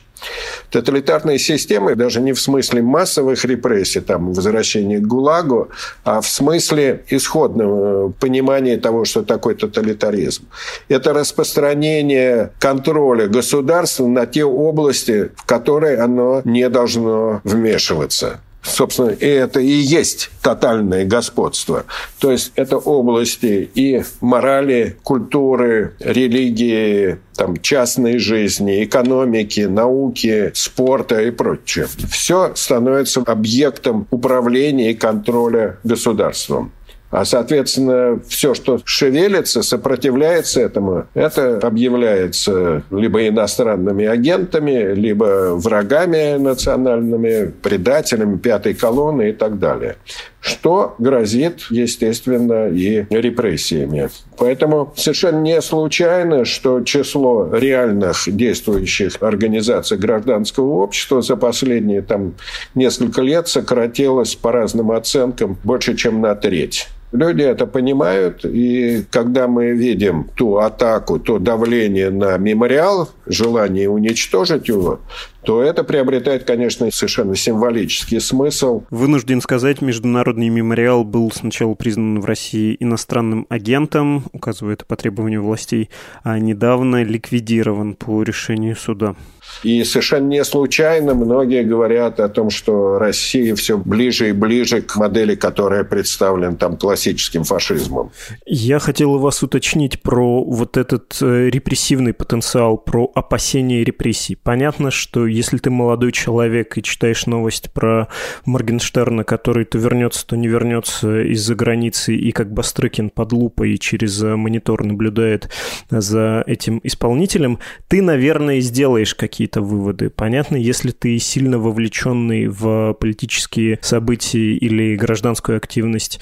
Тоталитарные 0.69 1.39
системы, 1.39 1.95
даже 1.95 2.21
не 2.21 2.33
в 2.33 2.41
смысле 2.41 2.81
массовых 2.81 3.45
репрессий, 3.45 4.01
там, 4.01 4.33
возвращения 4.33 4.99
к 4.99 5.07
ГУЛАГу, 5.07 5.69
а 6.03 6.21
в 6.21 6.27
смысле 6.27 7.03
исходного 7.09 8.09
понимания 8.11 8.77
того, 8.77 9.05
что 9.05 9.23
такое 9.23 9.55
тоталитаризм. 9.55 10.45
Это 10.89 11.13
распространение 11.13 12.51
контроля 12.59 13.27
государства 13.27 14.07
на 14.07 14.25
те 14.25 14.43
области, 14.43 15.31
в 15.35 15.45
которые 15.45 15.99
оно 15.99 16.41
не 16.45 16.69
должно 16.69 17.41
вмешиваться. 17.43 18.39
Собственно, 18.63 19.09
и 19.09 19.27
это 19.27 19.59
и 19.59 19.67
есть 19.67 20.31
тотальное 20.41 21.05
господство. 21.05 21.85
То 22.19 22.31
есть 22.31 22.53
это 22.55 22.77
области 22.77 23.69
и 23.75 24.03
морали, 24.21 24.97
культуры, 25.03 25.95
религии, 25.99 27.19
там, 27.35 27.57
частной 27.57 28.19
жизни, 28.19 28.83
экономики, 28.83 29.61
науки, 29.61 30.51
спорта 30.55 31.21
и 31.21 31.31
прочее. 31.31 31.87
Все 32.09 32.53
становится 32.55 33.21
объектом 33.21 34.07
управления 34.11 34.91
и 34.91 34.95
контроля 34.95 35.77
государством. 35.83 36.71
А, 37.13 37.25
соответственно, 37.25 38.19
все, 38.27 38.55
что 38.55 38.79
шевелится, 38.85 39.61
сопротивляется 39.61 40.61
этому, 40.61 41.05
это 41.13 41.59
объявляется 41.59 42.81
либо 42.89 43.27
иностранными 43.27 44.03
агентами, 44.03 44.95
либо 44.95 45.53
врагами 45.53 46.37
национальными, 46.37 47.51
предателями 47.61 48.39
пятой 48.39 48.73
колонны 48.73 49.29
и 49.29 49.31
так 49.31 49.59
далее 49.59 49.97
что 50.43 50.95
грозит, 50.99 51.67
естественно, 51.69 52.67
и 52.67 53.05
репрессиями. 53.09 54.09
Поэтому 54.37 54.93
совершенно 54.97 55.39
не 55.39 55.61
случайно, 55.61 56.43
что 56.43 56.81
число 56.81 57.49
реальных 57.53 58.23
действующих 58.27 59.23
организаций 59.23 59.97
гражданского 59.97 60.83
общества 60.83 61.21
за 61.21 61.37
последние 61.37 62.01
там, 62.01 62.33
несколько 62.75 63.21
лет 63.21 63.47
сократилось 63.47 64.35
по 64.35 64.51
разным 64.51 64.91
оценкам 64.91 65.57
больше, 65.63 65.95
чем 65.95 66.19
на 66.19 66.35
треть. 66.35 66.89
Люди 67.13 67.43
это 67.43 67.67
понимают, 67.67 68.43
и 68.43 69.05
когда 69.11 69.47
мы 69.47 69.73
видим 69.73 70.31
ту 70.35 70.57
атаку, 70.57 71.19
то 71.19 71.37
давление 71.37 72.09
на 72.09 72.39
мемориал, 72.39 73.07
желание 73.27 73.87
уничтожить 73.87 74.67
его, 74.67 74.99
то 75.43 75.61
это 75.61 75.83
приобретает, 75.83 76.43
конечно, 76.43 76.89
совершенно 76.89 77.35
символический 77.35 78.19
смысл. 78.19 78.81
Вынужден 78.89 79.41
сказать, 79.41 79.79
Международный 79.81 80.49
мемориал 80.49 81.03
был 81.03 81.31
сначала 81.31 81.75
признан 81.75 82.19
в 82.19 82.25
России 82.25 82.75
иностранным 82.79 83.45
агентом, 83.47 84.23
указывает 84.31 84.83
по 84.87 84.95
требованию 84.95 85.43
властей, 85.43 85.91
а 86.23 86.39
недавно 86.39 87.03
ликвидирован 87.03 87.93
по 87.93 88.23
решению 88.23 88.75
суда. 88.75 89.15
И 89.63 89.83
совершенно 89.83 90.27
не 90.27 90.43
случайно 90.43 91.13
многие 91.13 91.63
говорят 91.63 92.19
о 92.19 92.27
том, 92.27 92.49
что 92.49 92.99
Россия 92.99 93.55
все 93.55 93.77
ближе 93.77 94.29
и 94.29 94.31
ближе 94.33 94.81
к 94.81 94.95
модели, 94.95 95.35
которая 95.35 95.83
представлена 95.83 96.55
там 96.55 96.77
классическим 96.77 97.43
фашизмом. 97.43 98.11
Я 98.45 98.79
хотел 98.79 99.17
вас 99.19 99.41
уточнить 99.41 100.01
про 100.01 100.43
вот 100.43 100.77
этот 100.77 101.17
э, 101.21 101.49
репрессивный 101.49 102.13
потенциал, 102.13 102.77
про 102.77 103.09
опасение 103.15 103.83
репрессий. 103.83 104.35
Понятно, 104.35 104.91
что 104.91 105.25
если 105.25 105.57
ты 105.57 105.69
молодой 105.69 106.11
человек 106.11 106.77
и 106.77 106.83
читаешь 106.83 107.25
новость 107.25 107.71
про 107.71 108.09
Моргенштерна, 108.45 109.23
который 109.23 109.65
то 109.65 109.77
вернется, 109.77 110.25
то 110.27 110.35
не 110.35 110.47
вернется 110.47 111.21
из-за 111.21 111.55
границы, 111.55 112.15
и 112.15 112.31
как 112.31 112.51
Бастрыкин 112.51 113.09
под 113.09 113.31
лупой 113.31 113.77
через 113.77 114.21
монитор 114.21 114.83
наблюдает 114.83 115.49
за 115.89 116.43
этим 116.47 116.81
исполнителем, 116.83 117.59
ты, 117.87 118.01
наверное, 118.01 118.59
сделаешь 118.59 119.15
какие-то 119.15 119.32
какие-то 119.33 119.63
выводы. 119.63 120.11
Понятно, 120.11 120.57
если 120.57 120.91
ты 120.91 121.17
сильно 121.17 121.57
вовлеченный 121.57 122.45
в 122.45 122.93
политические 122.93 123.79
события 123.81 124.55
или 124.55 124.95
гражданскую 124.95 125.57
активность 125.57 126.19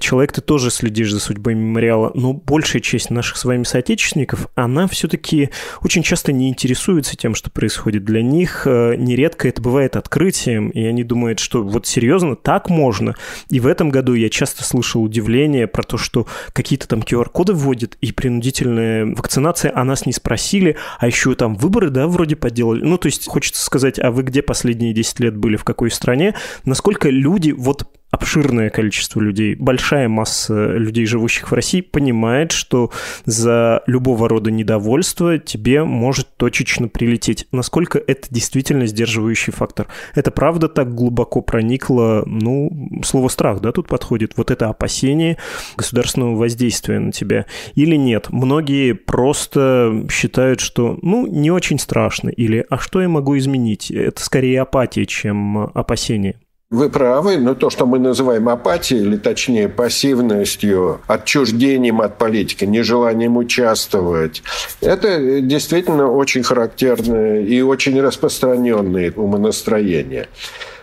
человек, 0.00 0.32
ты 0.32 0.42
тоже 0.42 0.70
следишь 0.70 1.10
за 1.10 1.20
судьбой 1.20 1.54
мемориала, 1.54 2.12
но 2.14 2.34
большая 2.34 2.82
часть 2.82 3.08
наших 3.08 3.38
с 3.38 3.46
вами 3.46 3.62
соотечественников, 3.62 4.48
она 4.56 4.86
все-таки 4.88 5.48
очень 5.80 6.02
часто 6.02 6.32
не 6.32 6.50
интересуется 6.50 7.16
тем, 7.16 7.34
что 7.34 7.50
происходит 7.50 8.04
для 8.04 8.22
них. 8.22 8.66
Э, 8.66 8.94
нередко 8.94 9.48
это 9.48 9.62
бывает 9.62 9.96
открытием, 9.96 10.68
и 10.68 10.84
они 10.84 11.02
думают, 11.02 11.38
что 11.38 11.62
вот 11.62 11.86
серьезно, 11.86 12.36
так 12.36 12.68
можно. 12.68 13.14
И 13.48 13.58
в 13.58 13.66
этом 13.66 13.88
году 13.88 14.12
я 14.12 14.28
часто 14.28 14.64
слышал 14.64 15.02
удивление 15.02 15.66
про 15.66 15.82
то, 15.82 15.96
что 15.96 16.26
какие-то 16.52 16.86
там 16.86 17.00
QR-коды 17.00 17.54
вводят, 17.54 17.96
и 18.02 18.12
принудительная 18.12 19.06
вакцинация, 19.06 19.72
а 19.74 19.82
нас 19.84 20.04
не 20.04 20.12
спросили, 20.12 20.76
а 20.98 21.06
еще 21.06 21.34
там 21.34 21.54
выборы, 21.54 21.88
да, 21.88 22.06
вроде 22.06 22.36
подделали 22.36 22.49
делали. 22.50 22.82
Ну, 22.82 22.98
то 22.98 23.06
есть 23.06 23.26
хочется 23.26 23.64
сказать, 23.64 23.98
а 23.98 24.10
вы 24.10 24.22
где 24.22 24.42
последние 24.42 24.92
10 24.92 25.20
лет 25.20 25.36
были, 25.36 25.56
в 25.56 25.64
какой 25.64 25.90
стране? 25.90 26.34
Насколько 26.64 27.10
люди 27.10 27.50
вот 27.52 27.84
обширное 28.10 28.70
количество 28.70 29.20
людей, 29.20 29.54
большая 29.54 30.08
масса 30.08 30.72
людей, 30.72 31.06
живущих 31.06 31.50
в 31.50 31.54
России, 31.54 31.80
понимает, 31.80 32.52
что 32.52 32.90
за 33.24 33.82
любого 33.86 34.28
рода 34.28 34.50
недовольство 34.50 35.38
тебе 35.38 35.84
может 35.84 36.36
точечно 36.36 36.88
прилететь. 36.88 37.46
Насколько 37.52 37.98
это 37.98 38.28
действительно 38.30 38.86
сдерживающий 38.86 39.52
фактор? 39.52 39.86
Это 40.14 40.30
правда 40.30 40.68
так 40.68 40.94
глубоко 40.94 41.40
проникло, 41.40 42.24
ну, 42.26 43.00
слово 43.04 43.28
страх, 43.28 43.60
да, 43.60 43.72
тут 43.72 43.88
подходит, 43.88 44.32
вот 44.36 44.50
это 44.50 44.68
опасение 44.68 45.38
государственного 45.76 46.34
воздействия 46.34 46.98
на 46.98 47.12
тебя 47.12 47.46
или 47.74 47.96
нет? 47.96 48.26
Многие 48.30 48.94
просто 48.94 50.06
считают, 50.10 50.60
что, 50.60 50.98
ну, 51.02 51.26
не 51.26 51.50
очень 51.50 51.78
страшно, 51.78 52.28
или 52.28 52.66
а 52.68 52.78
что 52.78 53.00
я 53.00 53.08
могу 53.08 53.38
изменить? 53.38 53.90
Это 53.90 54.22
скорее 54.22 54.62
апатия, 54.62 55.06
чем 55.06 55.58
опасение. 55.58 56.36
Вы 56.70 56.88
правы, 56.88 57.36
но 57.36 57.56
то, 57.56 57.68
что 57.68 57.84
мы 57.84 57.98
называем 57.98 58.48
апатией, 58.48 59.02
или 59.02 59.16
точнее 59.16 59.68
пассивностью, 59.68 61.00
отчуждением 61.08 62.00
от 62.00 62.16
политики, 62.16 62.64
нежеланием 62.64 63.36
участвовать, 63.36 64.44
это 64.80 65.40
действительно 65.40 66.12
очень 66.12 66.44
характерное 66.44 67.40
и 67.40 67.60
очень 67.60 68.00
распространенное 68.00 69.12
умонастроение. 69.16 70.28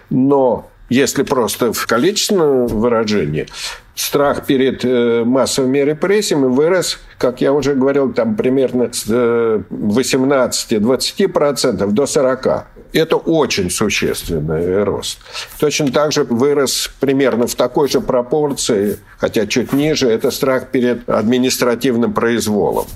Но 0.10 0.70
если 0.89 1.24
просто 1.24 1.72
в 1.72 1.88
количественном 1.88 2.67
выражении, 2.67 3.48
страх 3.96 4.46
перед 4.46 4.84
э, 4.84 5.24
массовыми 5.24 5.79
репрессиями 5.79 6.48
вырос, 6.48 7.00
как 7.17 7.39
я 7.39 7.53
уже 7.53 7.75
говорил, 7.75 8.12
там 8.12 8.36
примерно 8.36 8.91
с 8.91 9.08
18-20% 9.08 11.82
э, 11.82 11.88
до 11.88 12.03
40%. 12.03 12.65
Это 12.97 13.17
очень 13.17 13.69
существенный 13.69 14.83
рост. 14.83 15.19
Точно 15.59 15.91
так 15.91 16.11
же 16.11 16.23
вырос 16.23 16.89
примерно 16.99 17.45
в 17.45 17.53
такой 17.53 17.87
же 17.89 18.01
пропорции, 18.01 18.97
хотя 19.19 19.45
чуть 19.45 19.71
ниже, 19.71 20.09
это 20.09 20.31
страх 20.31 20.69
перед 20.71 21.07
административным 21.07 22.11
произволом. 22.11 22.87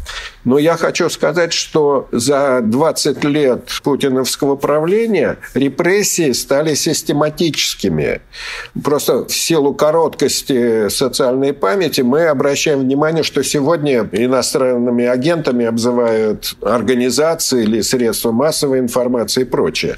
Но 0.44 0.58
я 0.58 0.76
хочу 0.76 1.08
сказать, 1.10 1.54
что 1.54 2.08
за 2.12 2.62
20 2.64 3.24
лет 3.26 3.70
путиновского 3.84 4.56
правления 4.56 5.38
репрессии 5.54 6.32
стали 6.32 6.74
систематическими. 6.74 8.22
Просто 8.84 9.26
в 9.26 9.32
силу 9.32 9.76
короткости 9.76 10.90
социальной 10.90 11.54
памяти 11.54 12.02
мы 12.02 12.26
обращаем 12.26 12.80
внимание, 12.80 13.22
что 13.22 13.44
сегодня 13.44 14.10
иностранными 14.12 15.06
агентами 15.06 15.66
обзывают 15.66 16.56
организации 16.62 17.64
или 17.64 17.82
средства 17.82 18.32
массовой 18.32 18.80
информации 18.80 19.42
и 19.42 19.46
прочее. 19.46 19.91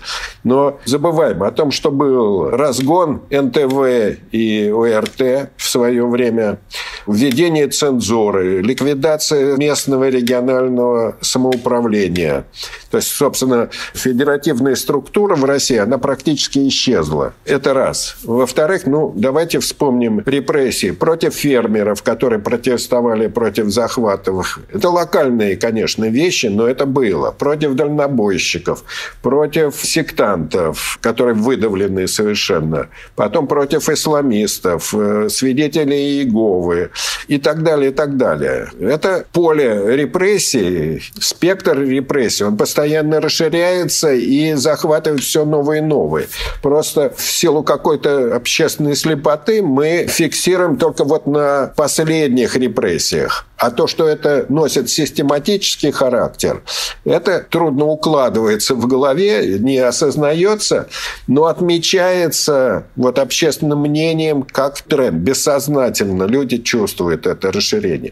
Но 0.44 0.80
забываем 0.86 1.44
о 1.44 1.52
том, 1.52 1.72
что 1.72 1.92
был 1.92 2.50
разгон 2.50 3.22
НТВ 3.30 4.20
и 4.32 4.72
ОРТ 4.72 5.50
в 5.58 5.70
свое 5.70 6.06
время, 6.08 6.60
введение 7.08 7.68
цензуры, 7.68 8.62
ликвидация 8.62 9.58
местного 9.58 10.10
регионального 10.10 11.18
самоуправления. 11.22 12.46
То 12.92 12.98
есть, 12.98 13.10
собственно, 13.10 13.70
федеративная 13.94 14.76
структура 14.76 15.36
в 15.36 15.44
России, 15.46 15.78
она 15.78 15.98
практически 15.98 16.68
исчезла. 16.68 17.34
Это 17.46 17.74
раз. 17.74 18.18
Во-вторых, 18.24 18.86
ну, 18.86 19.12
давайте 19.16 19.60
вспомним 19.60 20.22
репрессии 20.26 20.92
против 20.92 21.34
фермеров, 21.34 22.04
которые 22.04 22.40
протестовали 22.40 23.28
против 23.28 23.70
захватов. 23.70 24.60
Это 24.72 24.90
локальные, 24.90 25.58
конечно, 25.58 26.06
вещи, 26.06 26.48
но 26.48 26.68
это 26.68 26.86
было. 26.86 27.32
Против 27.32 27.74
дальнобойщиков, 27.74 28.84
против 29.22 29.73
сектантов, 29.82 31.00
которые 31.02 31.36
выдавлены 31.36 32.08
совершенно. 32.08 32.90
Потом 33.16 33.48
против 33.48 33.90
исламистов, 33.90 34.94
э, 34.94 35.30
свидетелей 35.30 36.20
Иеговы 36.20 36.92
и 37.28 37.38
так 37.38 37.64
далее, 37.64 37.92
и 37.92 37.94
так 37.94 38.18
далее. 38.18 38.70
Это 38.80 39.26
поле 39.32 39.96
репрессий, 39.96 41.02
спектр 41.20 41.80
репрессий, 41.80 42.44
он 42.44 42.58
постоянно 42.58 43.22
расширяется 43.22 44.14
и 44.14 44.54
захватывает 44.54 45.22
все 45.22 45.46
новые 45.46 45.80
и 45.80 45.86
новые. 45.86 46.28
Просто 46.62 47.14
в 47.16 47.22
силу 47.22 47.64
какой-то 47.64 48.36
общественной 48.36 48.96
слепоты 48.96 49.62
мы 49.62 50.08
фиксируем 50.08 50.78
только 50.78 51.04
вот 51.04 51.28
на 51.28 51.74
последних 51.76 52.56
репрессиях. 52.56 53.46
А 53.58 53.72
то, 53.72 53.88
что 53.88 54.08
это 54.08 54.46
носит 54.50 54.90
систематический 54.90 55.92
характер, 55.92 56.64
это 57.06 57.46
трудно 57.50 57.86
укладывается 57.86 58.76
в 58.76 58.88
голове, 58.88 59.58
не 59.64 59.78
осознается, 59.80 60.88
но 61.28 61.46
отмечается 61.46 62.86
вот 62.96 63.18
общественным 63.18 63.82
мнением 63.82 64.44
как 64.44 64.82
тренд. 64.82 65.16
Бессознательно 65.16 66.24
люди 66.24 66.58
чувствуют 66.58 67.26
это 67.26 67.52
расширение. 67.52 68.12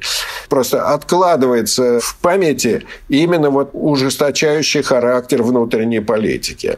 Просто 0.49 0.87
откладывается 0.93 1.99
в 1.99 2.17
памяти 2.21 2.85
именно 3.09 3.49
вот 3.49 3.69
ужесточающий 3.73 4.81
характер 4.81 5.43
внутренней 5.43 5.99
политики. 5.99 6.77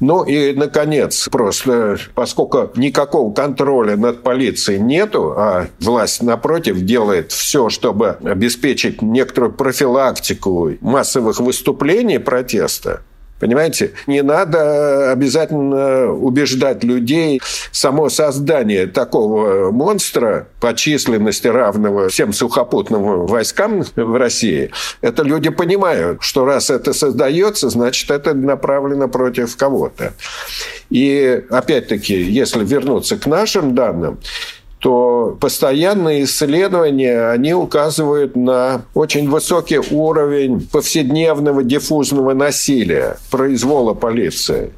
Ну 0.00 0.24
и, 0.24 0.52
наконец, 0.54 1.28
просто 1.28 1.98
поскольку 2.14 2.70
никакого 2.76 3.32
контроля 3.32 3.96
над 3.96 4.22
полицией 4.22 4.80
нету, 4.80 5.34
а 5.36 5.68
власть, 5.80 6.22
напротив, 6.22 6.80
делает 6.80 7.32
все, 7.32 7.68
чтобы 7.68 8.16
обеспечить 8.24 9.02
некоторую 9.02 9.52
профилактику 9.52 10.72
массовых 10.80 11.40
выступлений 11.40 12.18
протеста, 12.18 13.02
Понимаете? 13.40 13.92
Не 14.06 14.22
надо 14.22 15.10
обязательно 15.10 16.12
убеждать 16.12 16.84
людей. 16.84 17.40
Само 17.72 18.08
создание 18.08 18.86
такого 18.86 19.70
монстра 19.70 20.46
по 20.60 20.74
численности 20.74 21.48
равного 21.48 22.08
всем 22.08 22.32
сухопутным 22.32 23.26
войскам 23.26 23.84
в 23.96 24.16
России, 24.16 24.70
это 25.00 25.22
люди 25.22 25.50
понимают, 25.50 26.22
что 26.22 26.44
раз 26.44 26.70
это 26.70 26.92
создается, 26.92 27.68
значит, 27.70 28.10
это 28.10 28.34
направлено 28.34 29.08
против 29.08 29.56
кого-то. 29.56 30.14
И 30.90 31.42
опять-таки, 31.50 32.14
если 32.14 32.64
вернуться 32.64 33.16
к 33.16 33.26
нашим 33.26 33.74
данным, 33.74 34.20
то 34.84 35.34
постоянные 35.40 36.24
исследования, 36.24 37.30
они 37.30 37.54
указывают 37.54 38.36
на 38.36 38.82
очень 38.92 39.30
высокий 39.30 39.78
уровень 39.78 40.68
повседневного 40.70 41.64
диффузного 41.64 42.34
насилия, 42.34 43.16
произвола 43.30 43.94
полиции. 43.94 44.72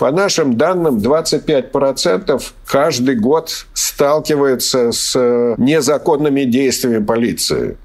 По 0.00 0.10
нашим 0.10 0.56
данным, 0.56 0.98
25% 0.98 2.42
каждый 2.66 3.14
год 3.14 3.66
сталкиваются 3.74 4.90
с 4.90 5.14
незаконными 5.56 6.42
действиями 6.42 7.04
полиции. 7.04 7.76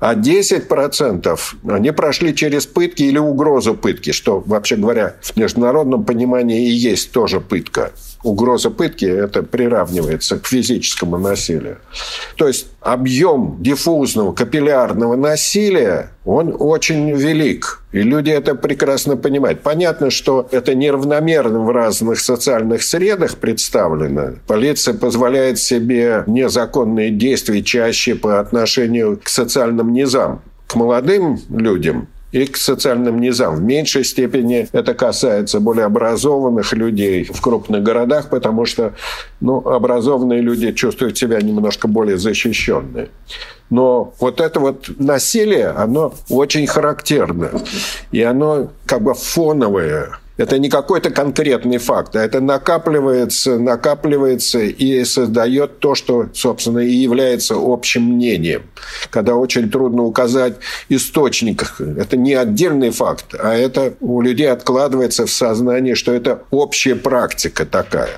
А 0.00 0.14
10% 0.14 1.38
они 1.70 1.90
прошли 1.92 2.34
через 2.34 2.66
пытки 2.66 3.02
или 3.02 3.16
угрозу 3.16 3.72
пытки, 3.72 4.12
что, 4.12 4.40
вообще 4.44 4.76
говоря, 4.76 5.14
в 5.22 5.34
международном 5.38 6.04
понимании 6.04 6.68
и 6.68 6.70
есть 6.70 7.12
тоже 7.12 7.40
пытка 7.40 7.92
угроза 8.24 8.70
пытки, 8.70 9.04
это 9.04 9.42
приравнивается 9.42 10.38
к 10.38 10.46
физическому 10.46 11.18
насилию. 11.18 11.78
То 12.36 12.48
есть 12.48 12.66
объем 12.80 13.56
диффузного 13.60 14.32
капиллярного 14.32 15.14
насилия, 15.16 16.10
он 16.24 16.56
очень 16.58 17.12
велик. 17.12 17.82
И 17.92 18.00
люди 18.00 18.30
это 18.30 18.54
прекрасно 18.54 19.16
понимают. 19.16 19.60
Понятно, 19.62 20.10
что 20.10 20.48
это 20.50 20.74
неравномерно 20.74 21.60
в 21.60 21.70
разных 21.70 22.18
социальных 22.18 22.82
средах 22.82 23.36
представлено. 23.36 24.36
Полиция 24.46 24.94
позволяет 24.94 25.58
себе 25.58 26.24
незаконные 26.26 27.10
действия 27.10 27.62
чаще 27.62 28.14
по 28.14 28.40
отношению 28.40 29.20
к 29.22 29.28
социальным 29.28 29.92
низам. 29.92 30.42
К 30.66 30.76
молодым 30.76 31.38
людям 31.50 32.08
и 32.34 32.46
к 32.46 32.56
социальным 32.56 33.20
низам. 33.20 33.54
В 33.54 33.62
меньшей 33.62 34.04
степени 34.04 34.68
это 34.72 34.92
касается 34.94 35.60
более 35.60 35.86
образованных 35.86 36.72
людей 36.72 37.24
в 37.32 37.40
крупных 37.40 37.84
городах, 37.84 38.28
потому 38.28 38.66
что 38.66 38.94
ну, 39.40 39.58
образованные 39.58 40.40
люди 40.40 40.72
чувствуют 40.72 41.16
себя 41.16 41.40
немножко 41.40 41.86
более 41.86 42.18
защищенные. 42.18 43.10
Но 43.70 44.14
вот 44.18 44.40
это 44.40 44.58
вот 44.58 44.90
насилие, 44.98 45.68
оно 45.68 46.12
очень 46.28 46.66
характерно. 46.66 47.50
И 48.10 48.20
оно 48.20 48.68
как 48.84 49.02
бы 49.02 49.14
фоновое 49.14 50.18
это 50.36 50.58
не 50.58 50.68
какой-то 50.68 51.10
конкретный 51.10 51.78
факт, 51.78 52.16
а 52.16 52.24
это 52.24 52.40
накапливается, 52.40 53.58
накапливается 53.58 54.60
и 54.60 55.04
создает 55.04 55.78
то, 55.78 55.94
что, 55.94 56.28
собственно, 56.34 56.80
и 56.80 56.92
является 56.92 57.54
общим 57.56 58.02
мнением. 58.02 58.62
Когда 59.10 59.36
очень 59.36 59.70
трудно 59.70 60.02
указать 60.02 60.56
источник, 60.88 61.76
это 61.78 62.16
не 62.16 62.34
отдельный 62.34 62.90
факт, 62.90 63.34
а 63.38 63.54
это 63.54 63.94
у 64.00 64.20
людей 64.20 64.50
откладывается 64.50 65.26
в 65.26 65.30
сознании, 65.30 65.94
что 65.94 66.12
это 66.12 66.42
общая 66.50 66.96
практика 66.96 67.64
такая. 67.64 68.10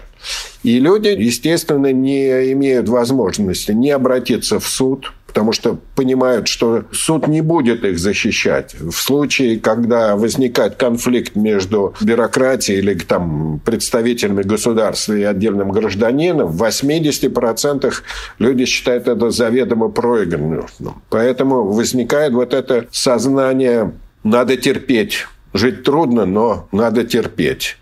И 0.63 0.81
люди, 0.81 1.09
естественно, 1.09 1.93
не 1.93 2.53
имеют 2.53 2.89
возможности 2.89 3.73
не 3.73 3.91
обратиться 3.91 4.59
в 4.59 4.67
суд, 4.67 5.13
потому 5.37 5.53
что 5.53 5.79
понимают, 5.95 6.49
что 6.49 6.85
суд 6.93 7.29
не 7.29 7.43
будет 7.43 7.85
их 7.85 7.99
защищать. 7.99 8.75
В 8.81 8.95
случае, 8.95 9.61
когда 9.61 10.17
возникает 10.17 10.77
конфликт 10.77 11.37
между 11.37 11.95
бюрократией 12.01 12.79
или 12.79 12.95
там, 12.95 13.61
представителями 13.63 14.41
государства 14.41 15.13
и 15.13 15.23
отдельным 15.23 15.73
гражданином, 15.73 16.47
в 16.49 16.63
80% 16.63 17.93
люди 18.39 18.65
считают 18.65 19.09
это 19.09 19.29
заведомо 19.29 19.91
проигранным. 19.91 20.65
Поэтому 21.11 21.65
возникает 21.65 22.33
вот 22.33 22.55
это 22.55 22.87
сознание 22.91 23.93
«надо 24.25 24.57
терпеть». 24.57 25.27
Жить 25.53 25.83
трудно, 25.83 26.25
но 26.25 26.67
надо 26.73 27.05
терпеть. 27.05 27.77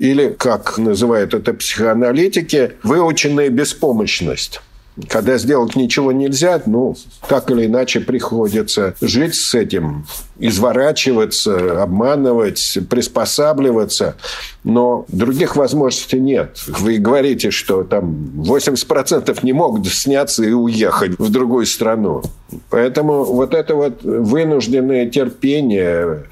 Или, 0.00 0.34
как 0.36 0.76
называют 0.76 1.34
это 1.34 1.54
психоаналитики, 1.54 2.72
выученная 2.82 3.48
беспомощность. 3.48 4.60
Когда 5.08 5.36
сделать 5.36 5.76
ничего 5.76 6.12
нельзя, 6.12 6.62
ну, 6.66 6.96
так 7.28 7.50
или 7.50 7.66
иначе 7.66 8.00
приходится 8.00 8.94
жить 9.00 9.34
с 9.34 9.54
этим, 9.54 10.06
изворачиваться, 10.38 11.82
обманывать, 11.82 12.78
приспосабливаться. 12.88 14.16
Но 14.64 15.04
других 15.08 15.56
возможностей 15.56 16.18
нет. 16.18 16.58
Вы 16.66 16.96
говорите, 16.98 17.50
что 17.50 17.84
там 17.84 18.14
80% 18.36 19.38
не 19.42 19.52
могут 19.52 19.86
сняться 19.86 20.44
и 20.44 20.52
уехать 20.52 21.18
в 21.18 21.30
другую 21.30 21.66
страну. 21.66 22.22
Поэтому 22.70 23.24
вот 23.24 23.54
это 23.54 23.74
вот 23.74 24.02
вынужденное 24.02 25.06
терпение, 25.10 26.24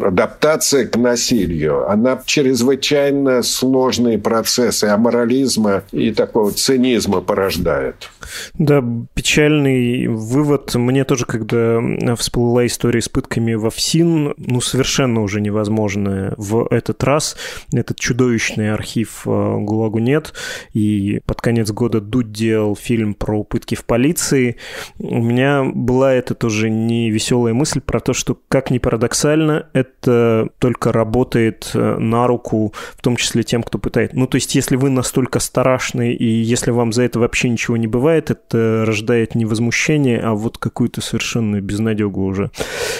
адаптация 0.00 0.86
к 0.86 0.96
насилию, 0.96 1.88
она 1.88 2.20
чрезвычайно 2.24 3.42
сложные 3.42 4.18
процессы 4.18 4.84
аморализма 4.84 5.82
и 5.92 6.12
такого 6.12 6.52
цинизма 6.52 7.20
порождает. 7.20 8.10
Да, 8.54 8.84
печальный 9.14 10.06
вывод. 10.06 10.74
Мне 10.74 11.04
тоже, 11.04 11.24
когда 11.24 11.80
всплыла 12.16 12.66
история 12.66 13.00
с 13.00 13.08
пытками 13.08 13.54
во 13.54 13.70
ФСИН, 13.70 14.34
ну, 14.36 14.60
совершенно 14.60 15.22
уже 15.22 15.40
невозможно 15.40 16.34
в 16.36 16.66
этот 16.70 17.02
раз. 17.04 17.36
Этот 17.72 17.98
чудовищный 17.98 18.72
архив 18.72 19.22
э, 19.26 19.30
ГУЛАГу 19.30 19.98
нет. 19.98 20.34
И 20.72 21.20
под 21.26 21.40
конец 21.40 21.70
года 21.70 22.00
Дудь 22.00 22.32
делал 22.32 22.76
фильм 22.76 23.14
про 23.14 23.44
пытки 23.44 23.74
в 23.74 23.84
полиции. 23.84 24.56
У 24.98 25.22
меня 25.22 25.53
была 25.62 26.12
эта 26.14 26.34
тоже 26.34 26.70
не 26.70 27.10
веселая 27.10 27.54
мысль 27.54 27.80
про 27.80 28.00
то, 28.00 28.12
что, 28.12 28.38
как 28.48 28.70
ни 28.70 28.78
парадоксально, 28.78 29.68
это 29.72 30.48
только 30.58 30.92
работает 30.92 31.70
э, 31.74 31.96
на 31.98 32.26
руку, 32.26 32.72
в 32.96 33.02
том 33.02 33.16
числе 33.16 33.42
тем, 33.42 33.62
кто 33.62 33.78
пытает. 33.78 34.14
Ну, 34.14 34.26
то 34.26 34.36
есть, 34.36 34.54
если 34.54 34.76
вы 34.76 34.90
настолько 34.90 35.38
страшны, 35.38 36.12
и 36.12 36.24
если 36.24 36.70
вам 36.70 36.92
за 36.92 37.02
это 37.02 37.20
вообще 37.20 37.48
ничего 37.48 37.76
не 37.76 37.86
бывает, 37.86 38.30
это 38.30 38.84
рождает 38.86 39.34
не 39.34 39.44
возмущение, 39.44 40.20
а 40.20 40.32
вот 40.34 40.58
какую-то 40.58 41.00
совершенную 41.00 41.62
безнадегу 41.62 42.24
уже. 42.24 42.50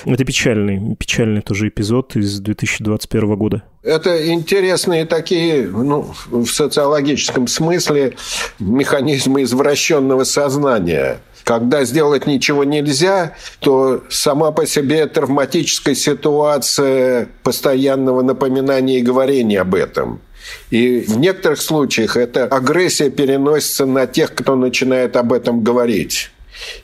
Это 0.05 0.25
печальный, 0.25 0.95
печальный 0.97 1.41
тоже 1.41 1.69
эпизод 1.69 2.17
из 2.17 2.41
2021 2.41 3.37
года. 3.37 3.63
Это 3.83 4.33
интересные 4.33 5.05
такие, 5.05 5.69
ну, 5.69 6.11
в 6.31 6.47
социологическом 6.47 7.47
смысле, 7.47 8.17
механизмы 8.59 9.43
извращенного 9.43 10.25
сознания. 10.25 11.19
Когда 11.45 11.85
сделать 11.85 12.27
ничего 12.27 12.65
нельзя, 12.65 13.35
то 13.61 14.03
сама 14.09 14.51
по 14.51 14.67
себе 14.67 15.07
травматическая 15.07 15.95
ситуация 15.95 17.29
постоянного 17.43 18.23
напоминания 18.23 18.99
и 18.99 19.03
говорения 19.03 19.61
об 19.61 19.75
этом– 19.75 20.21
и 20.71 21.01
в 21.01 21.19
некоторых 21.19 21.61
случаях 21.61 22.17
эта 22.17 22.45
агрессия 22.45 23.11
переносится 23.11 23.87
на 23.87 24.07
тех, 24.07 24.35
кто 24.35 24.57
начинает 24.57 25.17
об 25.17 25.33
этом 25.33 25.63
говорить. 25.63 26.31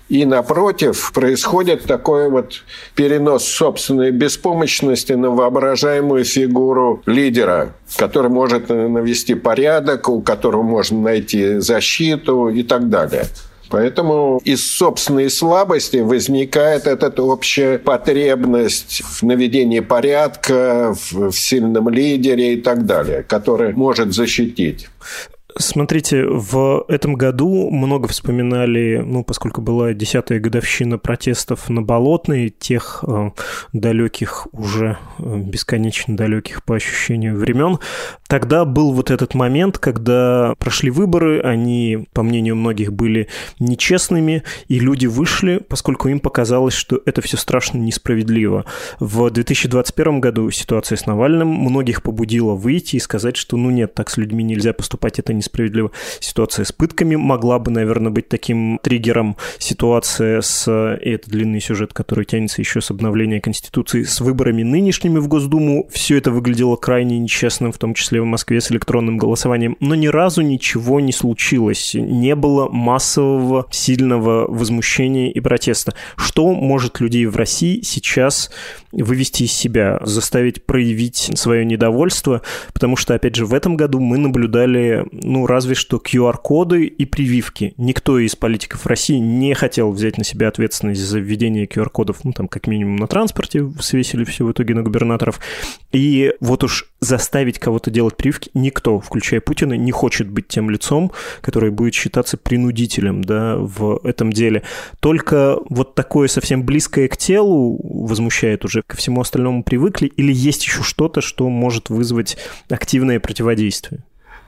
И 0.09 0.25
напротив, 0.25 1.13
происходит 1.15 1.85
такой 1.85 2.29
вот 2.29 2.65
перенос 2.97 3.45
собственной 3.45 4.11
беспомощности 4.11 5.13
на 5.13 5.31
воображаемую 5.31 6.25
фигуру 6.25 7.03
лидера, 7.07 7.75
который 7.97 8.31
может 8.31 8.69
навести 8.69 9.35
порядок, 9.35 10.09
у 10.09 10.21
которого 10.23 10.63
можно 10.63 11.01
найти 11.01 11.59
защиту 11.59 12.49
и 12.49 12.65
так 12.65 12.89
далее. 12.89 13.27
Поэтому 13.71 14.41
из 14.45 14.77
собственной 14.77 15.31
слабости 15.31 15.99
возникает 15.99 16.87
эта 16.87 17.23
общая 17.23 17.79
потребность 17.79 19.03
в 19.03 19.23
наведении 19.23 19.81
порядка, 19.81 20.95
в, 20.95 21.31
в 21.31 21.33
сильном 21.33 21.89
лидере 21.89 22.55
и 22.55 22.61
так 22.61 22.85
далее, 22.85 23.23
который 23.23 23.73
может 23.73 24.13
защитить. 24.13 24.89
Смотрите, 25.59 26.25
в 26.25 26.85
этом 26.89 27.15
году 27.15 27.71
много 27.71 28.09
вспоминали, 28.09 29.03
ну, 29.05 29.25
поскольку 29.25 29.61
была 29.61 29.93
десятая 29.93 30.39
годовщина 30.39 30.99
протестов 30.99 31.69
на 31.69 31.83
Болотной, 31.83 32.51
тех 32.51 33.05
э, 33.07 33.31
далеких, 33.73 34.47
уже 34.53 34.99
э, 35.19 35.39
бесконечно 35.39 36.17
далеких 36.17 36.65
по 36.65 36.77
ощущению 36.77 37.37
времен. 37.37 37.79
Тогда 38.31 38.65
был 38.65 38.93
вот 38.93 39.11
этот 39.11 39.35
момент, 39.35 39.79
когда 39.79 40.55
прошли 40.61 40.89
выборы, 40.89 41.41
они, 41.41 42.07
по 42.13 42.23
мнению 42.23 42.55
многих, 42.55 42.93
были 42.93 43.27
нечестными, 43.59 44.45
и 44.69 44.79
люди 44.79 45.07
вышли, 45.07 45.61
поскольку 45.69 46.09
им 46.09 46.21
показалось, 46.21 46.75
что 46.75 47.03
это 47.07 47.23
все 47.23 47.37
страшно 47.37 47.79
несправедливо. 47.79 48.67
В 49.01 49.29
2021 49.31 50.21
году 50.21 50.49
ситуация 50.53 50.95
с 50.95 51.07
Навальным 51.07 51.49
многих 51.49 52.05
побудила 52.05 52.55
выйти 52.55 52.95
и 52.95 53.01
сказать, 53.01 53.37
что, 53.37 53.57
ну 53.57 53.71
нет, 53.71 53.95
так 53.95 54.09
с 54.09 54.17
людьми 54.17 54.45
нельзя 54.45 54.73
поступать, 54.75 55.19
это 55.19 55.33
несправедливо. 55.33 55.91
Ситуация 56.21 56.65
с 56.65 56.71
пытками 56.71 57.17
могла 57.17 57.59
бы, 57.59 57.73
наверное, 57.73 58.13
быть 58.13 58.29
таким 58.29 58.79
триггером. 58.81 59.37
Ситуация 59.59 60.41
с... 60.41 60.71
И 61.03 61.11
это 61.11 61.29
длинный 61.29 61.61
сюжет, 61.61 61.93
который 61.93 62.25
тянется 62.25 62.63
еще 62.63 62.81
с 62.81 62.93
обновления 62.93 63.41
Конституции, 63.41 64.05
с 64.05 64.21
выборами 64.21 64.63
нынешними 64.63 65.19
в 65.19 65.27
Госдуму. 65.27 65.89
Все 65.91 66.17
это 66.17 66.31
выглядело 66.31 66.77
крайне 66.77 67.19
нечестным, 67.19 67.73
в 67.73 67.79
том 67.79 67.95
числе 67.95 68.20
в 68.23 68.27
Москве 68.27 68.61
с 68.61 68.71
электронным 68.71 69.17
голосованием. 69.19 69.77
Но 69.81 69.95
ни 69.95 70.07
разу 70.07 70.43
ничего 70.43 71.01
не 71.01 71.13
случилось. 71.13 71.95
Не 71.95 72.35
было 72.35 72.69
массового, 72.69 73.67
сильного 73.71 74.47
возмущения 74.51 75.31
и 75.31 75.41
протеста. 75.41 75.95
Что 76.17 76.53
может 76.55 77.01
людей 77.01 77.27
в 77.27 77.37
России 77.37 77.81
сейчас 77.83 78.51
вывести 78.93 79.45
из 79.45 79.53
себя, 79.53 80.01
заставить 80.03 80.65
проявить 80.65 81.31
свое 81.35 81.65
недовольство? 81.65 82.43
Потому 82.73 82.97
что, 82.97 83.15
опять 83.15 83.37
же, 83.37 83.47
в 83.47 83.55
этом 83.55 83.77
году 83.77 84.01
мы 84.01 84.19
наблюдали 84.19 85.05
ну, 85.13 85.47
разве 85.47 85.75
что 85.75 85.99
QR-коды 85.99 86.87
и 86.87 87.05
прививки. 87.05 87.75
Никто 87.77 88.19
из 88.19 88.37
политиков 88.37 88.87
России 88.87 89.19
не 89.19 89.55
хотел 89.55 89.91
взять 89.91 90.19
на 90.19 90.25
себя 90.25 90.49
ответственность 90.49 91.01
за 91.01 91.19
введение 91.19 91.67
QR-кодов, 91.67 92.25
ну, 92.25 92.33
там, 92.33 92.49
как 92.49 92.67
минимум 92.67 92.97
на 92.97 93.07
транспорте, 93.07 93.71
свесили 93.81 94.25
все 94.25 94.45
в 94.45 94.53
итоге 94.53 94.75
на 94.75 94.83
губернаторов. 94.83 95.41
И 95.93 96.33
вот 96.41 96.65
уж 96.65 96.90
заставить 97.01 97.59
кого-то 97.59 97.91
делать 97.91 98.17
прививки 98.17 98.51
никто, 98.55 99.01
включая 99.01 99.41
Путина, 99.41 99.75
не 99.75 99.91
хочет 99.91 100.29
быть 100.29 100.49
тем 100.49 100.71
лицом, 100.71 101.13
который 101.41 101.71
будет 101.71 101.95
считаться 101.95 102.37
принудителем 102.37 103.25
да, 103.25 103.57
в 103.57 104.01
этом 104.05 104.33
деле. 104.33 104.63
Только 105.01 105.59
вот 105.69 105.95
такое 105.95 106.29
совсем 106.29 106.63
близкое 106.63 107.09
к 107.09 107.17
телу 107.17 107.81
возмущает 107.83 108.65
уже, 108.65 108.83
ко 108.83 108.97
всему 108.97 109.21
остальному 109.21 109.65
привыкли, 109.65 110.07
или 110.07 110.33
есть 110.33 110.65
еще 110.65 110.83
что-то, 110.83 111.21
что 111.21 111.49
может 111.49 111.89
вызвать 111.89 112.37
активное 112.69 113.19
противодействие? 113.19 114.03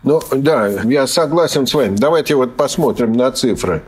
Ну, 0.05 0.21
да, 0.33 0.67
я 0.67 1.07
согласен 1.07 1.67
с 1.67 1.75
вами. 1.75 1.97
Давайте 1.97 2.35
вот 2.35 2.57
посмотрим 2.57 3.13
на 3.13 3.31
цифры. 3.31 3.83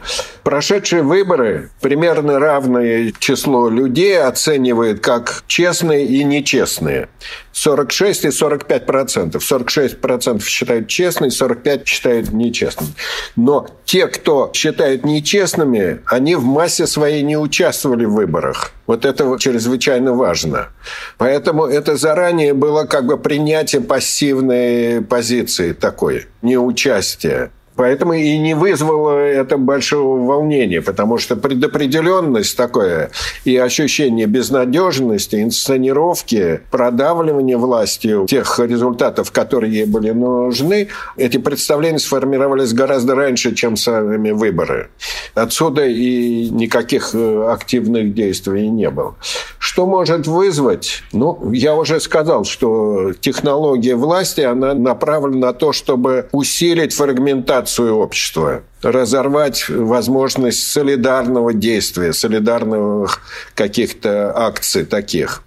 Прошедшие 0.44 1.02
выборы 1.02 1.70
примерно 1.80 2.38
равное 2.38 3.12
число 3.18 3.68
людей 3.68 4.22
оценивает 4.22 5.00
как 5.00 5.42
честные 5.48 6.06
и 6.06 6.22
нечестные. 6.22 7.08
46 7.54 8.24
и 8.26 8.30
45 8.30 8.84
процентов. 8.86 9.44
46 9.44 10.00
процентов 10.00 10.46
считают 10.48 10.88
честными, 10.88 11.30
45 11.30 11.86
считают 11.86 12.32
нечестными. 12.32 12.92
Но 13.36 13.66
те, 13.84 14.08
кто 14.08 14.50
считают 14.52 15.04
нечестными, 15.04 16.00
они 16.06 16.34
в 16.34 16.44
массе 16.44 16.86
своей 16.86 17.22
не 17.22 17.38
участвовали 17.38 18.04
в 18.04 18.12
выборах. 18.12 18.72
Вот 18.86 19.04
это 19.04 19.38
чрезвычайно 19.38 20.12
важно. 20.12 20.68
Поэтому 21.16 21.64
это 21.64 21.96
заранее 21.96 22.54
было 22.54 22.84
как 22.84 23.06
бы 23.06 23.16
принятие 23.16 23.80
пассивной 23.80 25.00
позиции 25.00 25.72
такой, 25.72 26.26
неучастия. 26.42 27.50
Поэтому 27.76 28.12
и 28.12 28.38
не 28.38 28.54
вызвало 28.54 29.18
это 29.18 29.58
большого 29.58 30.24
волнения, 30.24 30.80
потому 30.80 31.18
что 31.18 31.34
предопределенность 31.34 32.56
такое 32.56 33.10
и 33.44 33.56
ощущение 33.56 34.26
безнадежности, 34.26 35.42
инсценировки, 35.42 36.60
продавливания 36.70 37.58
властью 37.58 38.26
тех 38.28 38.60
результатов, 38.60 39.32
которые 39.32 39.72
ей 39.72 39.86
были 39.86 40.10
нужны, 40.10 40.88
эти 41.16 41.38
представления 41.38 41.98
сформировались 41.98 42.72
гораздо 42.72 43.16
раньше, 43.16 43.54
чем 43.54 43.76
сами 43.76 44.30
выборы. 44.30 44.90
Отсюда 45.34 45.84
и 45.84 46.48
никаких 46.50 47.10
э, 47.14 47.48
активных 47.50 48.14
действий 48.14 48.68
не 48.68 48.88
было. 48.88 49.16
Что 49.58 49.86
может 49.86 50.28
вызвать? 50.28 51.02
Ну, 51.12 51.50
я 51.52 51.74
уже 51.74 51.98
сказал, 51.98 52.44
что 52.44 53.12
технология 53.20 53.96
власти, 53.96 54.42
она 54.42 54.74
направлена 54.74 55.48
на 55.48 55.52
то, 55.52 55.72
чтобы 55.72 56.28
усилить 56.30 56.94
фрагментацию 56.94 57.63
фрагментацию 57.64 57.96
общества, 57.96 58.62
разорвать 58.82 59.68
возможность 59.68 60.70
солидарного 60.70 61.52
действия, 61.52 62.12
солидарных 62.12 63.20
каких-то 63.54 64.32
акций 64.36 64.84
таких. 64.84 65.42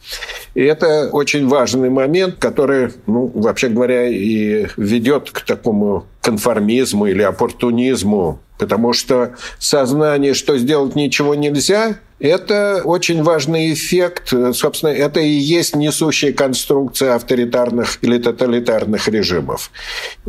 И 0.55 0.61
это 0.61 1.09
очень 1.11 1.47
важный 1.47 1.89
момент, 1.89 2.35
который, 2.39 2.91
ну, 3.05 3.31
вообще 3.33 3.69
говоря, 3.69 4.07
и 4.07 4.67
ведет 4.77 5.31
к 5.31 5.41
такому 5.41 6.05
конформизму 6.21 7.07
или 7.07 7.21
оппортунизму, 7.21 8.39
потому 8.57 8.93
что 8.93 9.35
сознание, 9.59 10.33
что 10.33 10.57
сделать 10.57 10.95
ничего 10.95 11.35
нельзя, 11.35 11.97
это 12.19 12.81
очень 12.83 13.21
важный 13.21 13.73
эффект. 13.73 14.33
Собственно, 14.53 14.89
это 14.89 15.19
и 15.19 15.29
есть 15.29 15.75
несущая 15.75 16.33
конструкция 16.33 17.15
авторитарных 17.15 17.99
или 18.01 18.17
тоталитарных 18.17 19.07
режимов. 19.07 19.71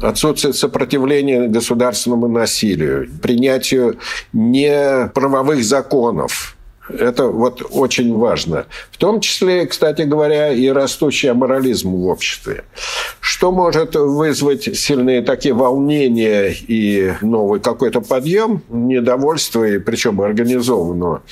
Отсутствие 0.01 0.53
сопротивления 0.53 1.49
государственному 1.49 2.29
насилию, 2.29 3.09
принятию 3.23 3.99
неправовых 4.33 5.65
законов, 5.65 6.58
это 6.89 7.27
вот 7.27 7.63
очень 7.71 8.17
важно. 8.17 8.67
В 8.91 8.97
том 8.97 9.21
числе, 9.21 9.67
кстати 9.67 10.03
говоря, 10.03 10.53
и 10.53 10.69
растущий 10.69 11.31
аморализм 11.31 11.91
в 11.91 12.07
обществе. 12.07 12.65
Что 13.21 13.53
может 13.53 13.95
вызвать 13.95 14.77
сильные 14.77 15.23
такие 15.23 15.55
волнения 15.55 16.51
и 16.51 17.13
новый 17.21 17.61
какой-то 17.61 18.01
подъем, 18.01 18.63
недовольство, 18.69 19.65
и 19.65 19.79
причем 19.79 20.21
организованного? 20.21 21.23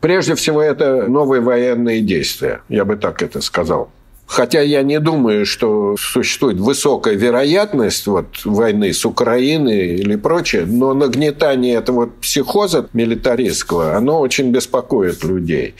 Прежде 0.00 0.34
всего, 0.34 0.62
это 0.62 1.06
новые 1.08 1.40
военные 1.40 2.00
действия. 2.00 2.62
Я 2.68 2.84
бы 2.84 2.96
так 2.96 3.22
это 3.22 3.40
сказал. 3.40 3.90
Хотя 4.26 4.62
я 4.62 4.82
не 4.82 5.00
думаю, 5.00 5.44
что 5.46 5.96
существует 5.98 6.58
высокая 6.58 7.14
вероятность 7.14 8.06
вот, 8.06 8.44
войны 8.44 8.92
с 8.92 9.04
Украиной 9.04 9.96
или 9.96 10.16
прочее, 10.16 10.64
но 10.66 10.94
нагнетание 10.94 11.74
этого 11.76 12.06
психоза 12.20 12.88
милитаристского, 12.94 13.94
оно 13.96 14.20
очень 14.20 14.50
беспокоит 14.50 15.22
людей. 15.24 15.74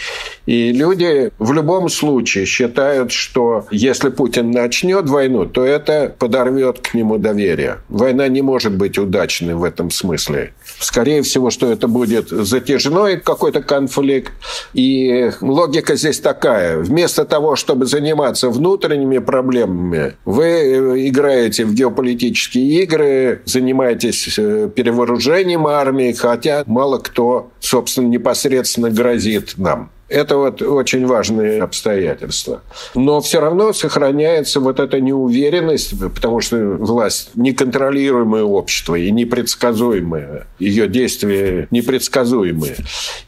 И 0.47 0.73
люди 0.73 1.33
в 1.39 1.53
любом 1.53 1.89
случае 1.89 2.45
считают, 2.45 3.13
что 3.13 3.67
если 3.71 4.11
Путин 4.11 4.51
начнет 4.51 5.09
войну, 5.09 5.47
то 5.47 5.65
это 5.65 6.15
подорвет 6.19 6.81
к 6.81 6.95
нему 6.95 7.17
доверие. 7.19 7.79
Война 7.89 8.29
не 8.29 8.43
может 8.43 8.77
быть 8.77 8.99
удачной 8.99 9.55
в 9.55 9.65
этом 9.65 9.91
смысле. 9.91 10.53
Скорее 10.79 11.23
всего, 11.23 11.51
что 11.51 11.73
это 11.73 11.89
будет 11.89 12.29
затяжной 12.29 13.17
какой-то 13.17 13.63
конфликт. 13.63 14.33
И 14.75 15.31
логика 15.41 15.97
здесь 15.97 16.21
такая. 16.21 16.79
Вместо 16.79 17.25
того, 17.25 17.57
чтобы 17.57 17.87
заниматься 17.87 18.34
внутренними 18.43 19.19
проблемами, 19.19 20.15
вы 20.25 20.45
э, 20.45 21.09
играете 21.09 21.65
в 21.65 21.75
геополитические 21.75 22.83
игры, 22.83 23.43
занимаетесь 23.45 24.39
э, 24.39 24.69
перевооружением 24.75 25.67
армии, 25.67 26.13
хотя 26.13 26.65
мало 26.67 26.99
кто, 26.99 27.51
собственно, 27.61 28.09
непосредственно 28.09 28.91
грозит 28.91 29.55
нам. 29.57 29.91
Это 30.15 30.37
вот 30.37 30.63
очень 30.63 31.07
важные 31.07 31.61
обстоятельства. 31.61 32.63
Но 32.95 33.21
все 33.21 33.41
равно 33.41 33.73
сохраняется 33.73 34.61
вот 34.61 34.79
эта 34.79 35.01
неуверенность, 35.01 35.99
потому 36.15 36.41
что 36.41 36.57
власть 36.57 37.31
неконтролируемое 37.35 38.45
общество 38.45 38.95
и 38.95 39.11
непредсказуемое. 39.11 40.47
Ее 40.61 40.87
действия 40.87 41.67
непредсказуемые. 41.73 42.77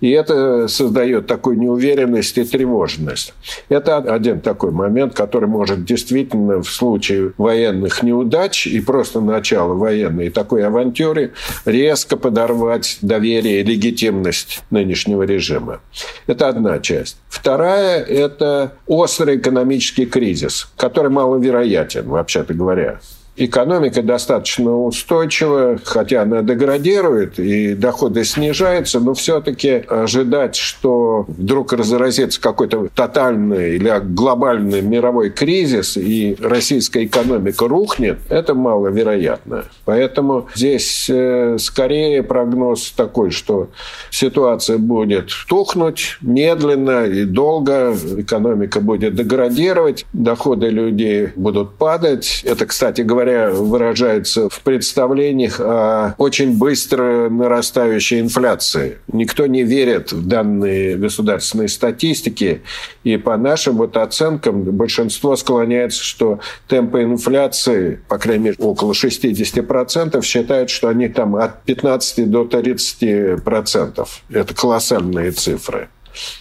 И 0.01 0.11
это 0.11 0.69
создает 0.69 1.27
такую 1.27 1.59
неуверенность 1.59 2.39
и 2.39 2.45
тревожность. 2.45 3.35
Это 3.69 3.97
один 3.97 4.41
такой 4.41 4.71
момент, 4.71 5.13
который 5.15 5.49
может 5.49 5.85
действительно 5.85 6.63
в 6.63 6.71
случае 6.71 7.33
военных 7.37 8.05
неудач 8.05 8.69
и 8.69 8.81
просто 8.81 9.21
начала 9.21 9.75
военной 9.75 10.31
такой 10.31 10.65
авантюры 10.65 11.33
резко 11.65 12.17
подорвать 12.17 12.99
доверие 13.03 13.63
и 13.63 13.65
легитимность 13.65 14.63
нынешнего 14.71 15.25
режима. 15.25 15.81
Это 16.29 16.47
одна 16.47 16.76
часть. 16.81 17.17
Вторая– 17.29 18.03
это 18.05 18.73
острый 18.87 19.37
экономический 19.37 20.07
кризис, 20.07 20.69
который 20.77 21.11
маловероятен, 21.11 22.09
вообще-то 22.09 22.55
говоря 22.55 23.01
экономика 23.37 24.03
достаточно 24.03 24.77
устойчива, 24.77 25.79
хотя 25.85 26.23
она 26.23 26.43
деградирует 26.43 27.39
и 27.39 27.75
доходы 27.75 28.25
снижаются, 28.25 29.01
но 29.01 29.15
все-таки 29.15 29.85
ожидать, 29.89 30.57
что 30.57 31.25
вдруг 31.29 31.73
разразится 31.73 32.41
какой-то 32.41 32.89
тотальный 32.95 33.77
или 33.77 33.93
глобальный 34.03 34.83
мировой 34.83 35.31
кризис 35.31 35.97
и 35.97 36.37
российская 36.41 37.05
экономика 37.05 37.69
рухнет, 37.69 38.19
это 38.29 38.55
маловероятно. 38.55 39.65
Поэтому 39.85 40.49
здесь 40.55 41.09
э, 41.09 41.57
скорее 41.59 42.23
прогноз 42.23 42.93
такой, 42.93 43.31
что 43.31 43.69
ситуация 44.11 44.79
будет 44.79 45.31
тухнуть 45.49 46.19
медленно 46.21 47.05
и 47.05 47.25
долго, 47.25 47.95
экономика 48.17 48.81
будет 48.81 49.15
деградировать, 49.15 50.07
доходы 50.13 50.69
людей 50.69 51.29
будут 51.37 51.77
падать. 51.77 52.43
Это, 52.45 52.67
кстати 52.67 53.03
говоря, 53.03 53.26
говоря, 53.27 53.51
выражается 53.51 54.49
в 54.49 54.61
представлениях 54.61 55.61
о 55.61 56.15
очень 56.19 56.57
быстро 56.57 57.29
нарастающей 57.29 58.21
инфляции. 58.21 58.99
Никто 59.13 59.47
не 59.47 59.65
верит 59.65 60.13
в 60.13 60.27
данные 60.27 60.97
государственной 60.97 61.69
статистики, 61.69 62.63
и 63.05 63.17
по 63.17 63.37
нашим 63.37 63.77
вот 63.77 63.97
оценкам 63.97 64.63
большинство 64.63 65.37
склоняется, 65.37 66.03
что 66.03 66.41
темпы 66.69 67.03
инфляции, 67.03 68.01
по 68.09 68.19
крайней 68.19 68.45
мере, 68.45 68.57
около 68.59 68.93
60%, 68.93 70.23
считают, 70.23 70.71
что 70.71 70.89
они 70.89 71.09
там 71.09 71.37
от 71.37 71.63
15 71.65 72.31
до 72.31 72.45
30%. 72.45 74.07
Это 74.31 74.55
колоссальные 74.55 75.33
цифры. 75.33 75.89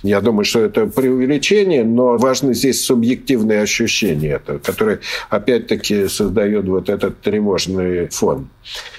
Я 0.03 0.21
думаю, 0.21 0.45
что 0.45 0.59
это 0.59 0.85
преувеличение, 0.87 1.83
но 1.83 2.17
важно 2.17 2.53
здесь 2.53 2.83
субъективное 2.85 3.61
ощущение, 3.61 4.33
это, 4.33 4.59
которое 4.59 4.99
опять-таки 5.29 6.07
создает 6.07 6.65
вот 6.65 6.89
этот 6.89 7.21
тревожный 7.21 8.07
фон. 8.07 8.49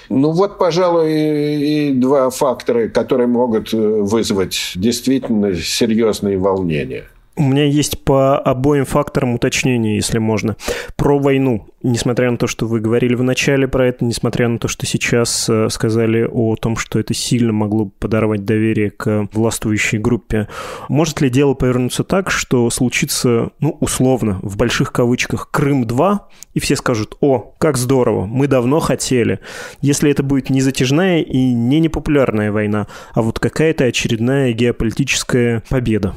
Ну 0.09 0.31
вот, 0.31 0.57
пожалуй, 0.57 1.11
и, 1.11 1.91
два 1.93 2.29
фактора, 2.29 2.87
которые 2.87 3.27
могут 3.27 3.73
вызвать 3.73 4.71
действительно 4.75 5.55
серьезные 5.55 6.37
волнения. 6.37 7.05
У 7.37 7.43
меня 7.43 7.65
есть 7.65 8.03
по 8.03 8.39
обоим 8.39 8.85
факторам 8.85 9.35
уточнение, 9.35 9.95
если 9.95 10.17
можно. 10.17 10.55
Про 10.95 11.19
войну. 11.19 11.67
Несмотря 11.83 12.31
на 12.31 12.37
то, 12.37 12.47
что 12.47 12.65
вы 12.65 12.79
говорили 12.79 13.13
в 13.13 13.21
начале 13.21 13.67
про 13.67 13.85
это, 13.87 14.03
несмотря 14.03 14.47
на 14.47 14.57
то, 14.57 14.67
что 14.67 14.87
сейчас 14.87 15.47
э, 15.47 15.69
сказали 15.69 16.27
о 16.29 16.55
том, 16.55 16.75
что 16.77 16.97
это 16.97 17.13
сильно 17.13 17.53
могло 17.53 17.91
подорвать 17.99 18.43
доверие 18.43 18.89
к 18.89 19.29
властвующей 19.31 19.99
группе, 19.99 20.47
может 20.89 21.21
ли 21.21 21.29
дело 21.29 21.53
повернуться 21.53 22.03
так, 22.03 22.31
что 22.31 22.67
случится, 22.71 23.51
ну, 23.59 23.77
условно, 23.81 24.39
в 24.41 24.57
больших 24.57 24.91
кавычках, 24.91 25.51
Крым-2, 25.53 26.19
и 26.55 26.59
все 26.59 26.75
скажут, 26.75 27.15
о, 27.21 27.53
как 27.59 27.77
здорово, 27.77 28.25
мы 28.25 28.47
давно 28.47 28.79
хотели. 28.79 29.39
Если 29.79 30.09
это 30.09 30.23
будет 30.23 30.49
не 30.49 30.61
затяжная 30.61 31.21
и 31.21 31.53
не 31.53 31.79
непопулярная 31.79 32.51
война, 32.51 32.87
а 33.13 33.21
вот 33.21 33.37
какая-то 33.37 33.83
очередная 33.83 34.53
геополитическая 34.53 35.61
победа. 35.69 36.15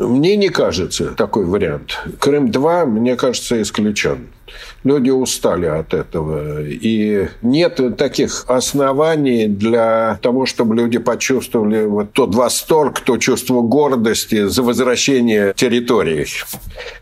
Мне 0.00 0.34
не 0.36 0.48
кажется 0.48 1.10
такой 1.14 1.44
вариант. 1.44 2.00
Крым-2, 2.20 2.86
мне 2.86 3.16
кажется, 3.16 3.60
исключен. 3.60 4.28
Люди 4.84 5.10
устали 5.10 5.66
от 5.66 5.92
этого. 5.92 6.62
И 6.64 7.28
нет 7.42 7.80
таких 7.96 8.44
оснований 8.48 9.46
для 9.46 10.18
того, 10.22 10.46
чтобы 10.46 10.74
люди 10.74 10.98
почувствовали 10.98 11.84
вот 11.84 12.12
тот 12.12 12.34
восторг, 12.34 13.00
то 13.00 13.18
чувство 13.18 13.60
гордости 13.60 14.46
за 14.46 14.62
возвращение 14.62 15.52
территорий. 15.54 16.26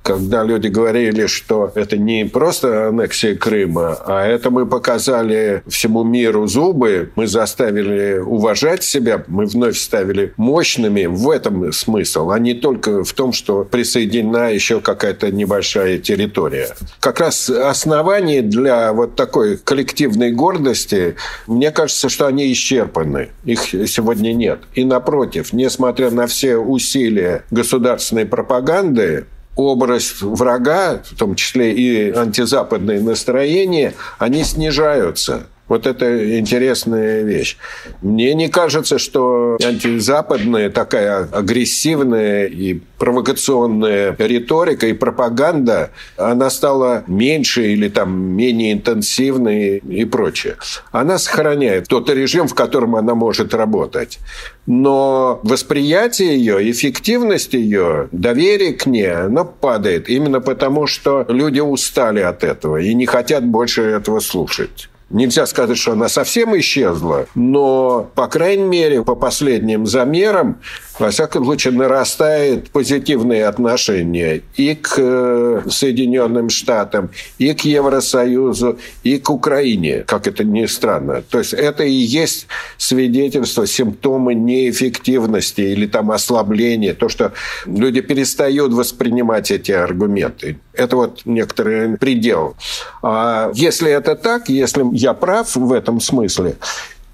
Когда 0.03 0.43
люди 0.43 0.69
говорили, 0.69 1.27
что 1.27 1.71
это 1.75 1.97
не 1.97 2.25
просто 2.25 2.89
аннексия 2.89 3.37
Крыма, 3.37 3.97
а 4.07 4.27
это 4.27 4.51
мы 4.51 4.67
показали 4.67 5.63
всему 5.69 6.03
миру 6.05 6.47
зубы, 6.47 7.11
мы 7.15 7.27
заставили 7.27 8.19
уважать 8.19 8.83
себя, 8.83 9.25
мы 9.29 9.47
вновь 9.47 9.79
ставили 9.79 10.33
мощными. 10.37 11.07
В 11.07 11.31
этом 11.31 11.73
смысл, 11.73 12.31
а 12.31 12.39
не 12.39 12.55
только 12.55 13.05
в 13.05 13.13
том, 13.13 13.33
что 13.33 13.65
присоединена 13.65 14.51
еще 14.51 14.81
какая-то 14.81 15.31
небольшая 15.31 15.99
территория. 15.99 16.69
Как 17.01 17.21
раз 17.21 17.38
оснований 17.49 18.41
для 18.41 18.93
вот 18.93 19.15
такой 19.17 19.57
коллективной 19.57 20.33
гордости, 20.33 21.17
мне 21.47 21.71
кажется, 21.71 22.09
что 22.09 22.27
они 22.27 22.51
исчерпаны. 22.53 23.31
Их 23.45 23.61
сегодня 23.61 24.33
нет. 24.33 24.61
И 24.75 24.85
напротив, 24.85 25.53
несмотря 25.53 26.11
на 26.11 26.27
все 26.27 26.57
усилия 26.57 27.45
государственной 27.51 28.27
пропаганды, 28.27 29.27
образ 29.57 30.23
врага, 30.23 31.03
в 31.05 31.19
том 31.19 31.35
числе 31.35 31.73
и 31.73 32.11
антизападные 32.13 33.01
настроения, 33.01 33.95
они 34.19 34.45
снижаются. 34.45 35.47
Вот 35.69 35.87
это 35.87 36.39
интересная 36.39 37.23
вещь. 37.23 37.57
Мне 38.01 38.35
не 38.35 38.49
кажется, 38.49 38.99
что 38.99 39.59
антизападная 39.63 40.71
такая 40.71 41.29
агрессивная 41.31 42.47
и 42.47 42.81
провокационная 42.99 44.17
риторика 44.19 44.87
и 44.87 44.93
пропаганда, 44.93 45.91
она 46.17 46.51
стала 46.51 47.05
меньше 47.07 47.73
или 47.73 47.89
там 47.89 48.19
менее 48.19 48.73
интенсивной 48.73 49.79
и 49.79 50.05
прочее. 50.05 50.57
Она 50.91 51.19
сохраняет 51.19 51.87
тот 51.89 52.09
режим, 52.11 52.49
в 52.49 52.55
котором 52.55 52.97
она 52.97 53.15
может 53.15 53.55
работать. 53.55 54.19
Но 54.67 55.41
восприятие 55.43 56.39
ее, 56.39 56.71
эффективность 56.71 57.55
ее, 57.55 58.09
доверие 58.13 58.73
к 58.73 58.87
ней, 58.87 59.13
оно 59.13 59.45
падает 59.45 60.09
именно 60.09 60.41
потому, 60.41 60.87
что 60.87 61.25
люди 61.29 61.61
устали 61.61 62.21
от 62.21 62.43
этого 62.43 62.79
и 62.79 62.95
не 62.95 63.07
хотят 63.07 63.45
больше 63.45 63.83
этого 63.83 64.21
слушать. 64.21 64.89
Нельзя 65.11 65.47
сказать, 65.47 65.79
что 65.79 65.93
она 65.93 66.09
совсем 66.09 66.59
исчезла, 66.59 67.27
но, 67.35 68.11
по 68.15 68.27
крайней 68.29 68.65
мере, 68.65 69.03
по 69.03 69.15
последним 69.15 69.87
замерам, 69.87 70.61
во 70.99 71.11
всяком 71.11 71.45
случае, 71.45 71.75
нарастает 71.75 72.71
позитивные 72.71 73.47
отношения 73.47 74.43
и 74.57 74.75
к 74.75 74.95
э, 74.99 75.63
Соединенным 75.69 76.51
Штатам, 76.51 77.11
и 77.39 77.53
к 77.55 77.61
Евросоюзу, 77.61 78.79
и 79.05 79.19
к 79.19 79.31
Украине, 79.31 80.05
как 80.07 80.27
это 80.27 80.45
ни 80.45 80.67
странно. 80.67 81.23
То 81.23 81.39
есть 81.39 81.53
это 81.53 81.85
и 81.85 81.93
есть 81.93 82.47
свидетельство, 82.77 83.67
симптомы 83.67 84.35
неэффективности 84.35 85.61
или 85.61 85.87
там 85.87 86.11
ослабления, 86.11 86.95
то, 86.95 87.09
что 87.09 87.33
люди 87.67 88.01
перестают 88.01 88.73
воспринимать 88.73 89.51
эти 89.51 89.73
аргументы. 89.73 90.59
Это 90.73 90.97
вот 90.97 91.23
некоторый 91.25 91.97
предел. 91.97 92.57
А 93.03 93.51
если 93.55 93.91
это 93.91 94.15
так, 94.15 94.49
если 94.49 94.85
я 94.93 95.15
прав 95.15 95.55
в 95.55 95.73
этом 95.73 96.01
смысле, 96.01 96.57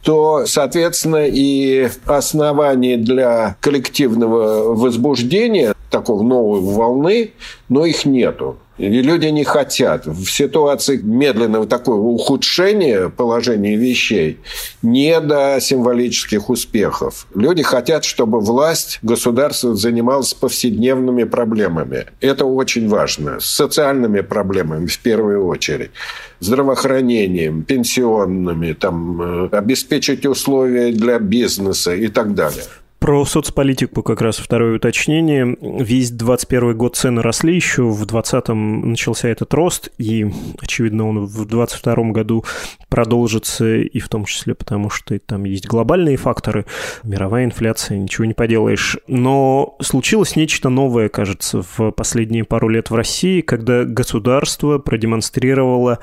то, 0.05 0.45
соответственно, 0.47 1.27
и 1.27 1.89
оснований 2.05 2.99
для 2.99 3.57
коллективного 3.61 4.75
возбуждения, 4.75 5.75
такого 5.91 6.23
новой 6.23 6.61
волны, 6.61 7.33
но 7.71 7.87
их 7.87 8.05
нету. 8.05 8.59
И 8.77 9.03
люди 9.03 9.27
не 9.27 9.45
хотят. 9.45 10.07
В 10.07 10.27
ситуации 10.27 10.97
медленного 10.97 11.67
такого 11.67 12.01
ухудшения 12.01 13.09
положения 13.09 13.77
вещей 13.77 14.41
не 14.83 15.21
до 15.21 15.59
символических 15.61 16.51
успехов. 16.51 17.27
Люди 17.35 17.63
хотят, 17.63 18.05
чтобы 18.05 18.41
власть, 18.41 18.99
государство 19.03 19.77
занималось 19.77 20.35
повседневными 20.35 21.25
проблемами. 21.25 22.07
Это 22.21 22.47
очень 22.47 22.89
важно. 22.89 23.39
С 23.39 23.47
социальными 23.47 24.23
проблемами 24.23 24.87
в 24.87 24.99
первую 24.99 25.47
очередь. 25.47 25.93
Здравоохранением, 26.41 27.63
пенсионными, 27.63 28.73
там, 28.73 29.23
э, 29.23 29.49
обеспечить 29.53 30.27
условия 30.27 30.91
для 30.93 31.19
бизнеса 31.21 31.95
и 31.95 32.09
так 32.09 32.35
далее. 32.35 32.65
Про 33.05 33.27
соцполитику 33.27 34.03
как 34.03 34.23
раз 34.23 34.39
второе 34.39 34.77
уточнение. 34.77 35.59
Весь 35.61 36.11
21 36.11 36.75
год 36.75 36.97
цены 36.97 37.21
росли, 37.21 37.55
еще 37.55 37.83
в 37.83 38.03
20-м 38.05 38.93
начался 38.93 39.29
этот 39.29 39.53
рост, 39.53 39.91
и, 39.99 40.27
очевидно, 40.59 41.07
он 41.07 41.27
в 41.27 41.45
22 41.45 42.13
году 42.13 42.47
продолжится, 42.89 43.77
и 43.77 43.99
в 43.99 44.09
том 44.09 44.25
числе 44.25 44.55
потому, 44.55 44.89
что 44.89 45.19
там 45.19 45.45
есть 45.45 45.67
глобальные 45.67 46.17
факторы, 46.17 46.65
мировая 47.03 47.45
инфляция, 47.45 47.99
ничего 47.99 48.25
не 48.25 48.33
поделаешь. 48.33 48.97
Но 49.07 49.77
случилось 49.83 50.35
нечто 50.35 50.71
новое, 50.71 51.11
кажется, 51.11 51.61
в 51.77 51.91
последние 51.91 52.45
пару 52.45 52.71
лет 52.71 52.89
в 52.89 52.95
России, 52.95 53.43
когда 53.43 53.85
государство 53.85 54.79
продемонстрировало 54.79 55.99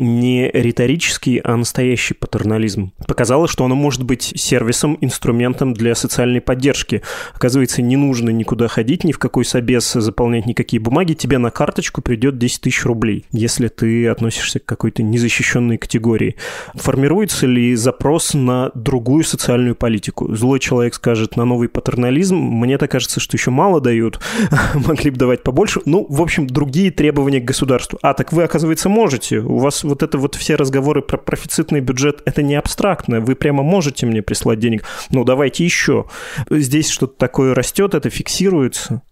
не 0.00 0.50
риторический, 0.50 1.40
а 1.44 1.56
настоящий 1.56 2.14
патернализм. 2.14 2.92
Показало, 3.06 3.46
что 3.46 3.64
оно 3.64 3.76
может 3.76 4.02
быть 4.02 4.32
сервисом, 4.34 4.98
инструментом 5.00 5.74
для 5.74 5.94
социальной 5.94 6.39
социальной 6.40 6.50
поддержки. 6.50 7.02
Оказывается, 7.34 7.82
не 7.82 7.96
нужно 7.96 8.30
никуда 8.30 8.68
ходить, 8.68 9.04
ни 9.04 9.12
в 9.12 9.18
какой 9.18 9.44
собес 9.44 9.92
заполнять 9.92 10.46
никакие 10.46 10.80
бумаги, 10.80 11.14
тебе 11.14 11.38
на 11.38 11.50
карточку 11.50 12.02
придет 12.02 12.38
10 12.38 12.60
тысяч 12.60 12.84
рублей, 12.84 13.24
если 13.32 13.68
ты 13.68 14.08
относишься 14.08 14.58
к 14.58 14.64
какой-то 14.64 15.02
незащищенной 15.02 15.78
категории. 15.78 16.36
Формируется 16.74 17.46
ли 17.46 17.74
запрос 17.76 18.34
на 18.34 18.70
другую 18.74 19.24
социальную 19.24 19.74
политику? 19.74 20.34
Злой 20.34 20.58
человек 20.58 20.94
скажет 20.94 21.36
на 21.36 21.44
новый 21.44 21.68
патернализм. 21.68 22.36
Мне 22.36 22.78
так 22.78 22.90
кажется, 22.90 23.20
что 23.20 23.36
еще 23.36 23.50
мало 23.50 23.80
дают, 23.80 24.20
могли 24.74 25.10
бы 25.10 25.16
давать 25.16 25.42
побольше. 25.42 25.80
Ну, 25.84 26.06
в 26.08 26.20
общем, 26.20 26.46
другие 26.46 26.90
требования 26.90 27.40
к 27.40 27.44
государству. 27.44 27.98
А, 28.02 28.14
так 28.14 28.32
вы, 28.32 28.44
оказывается, 28.44 28.88
можете. 28.88 29.38
У 29.38 29.58
вас 29.58 29.84
вот 29.84 30.02
это 30.02 30.18
вот 30.18 30.34
все 30.34 30.56
разговоры 30.56 31.02
про 31.02 31.18
профицитный 31.18 31.80
бюджет, 31.80 32.22
это 32.24 32.42
не 32.42 32.54
абстрактно. 32.54 33.20
Вы 33.20 33.34
прямо 33.34 33.62
можете 33.62 34.06
мне 34.06 34.22
прислать 34.22 34.58
денег. 34.58 34.84
Ну, 35.10 35.24
давайте 35.24 35.64
еще 35.64 36.06
здесь 36.50 36.88
что-то 36.90 37.14
такое 37.18 37.54
растет, 37.54 37.94
это 37.94 38.10
фиксируется? 38.10 39.02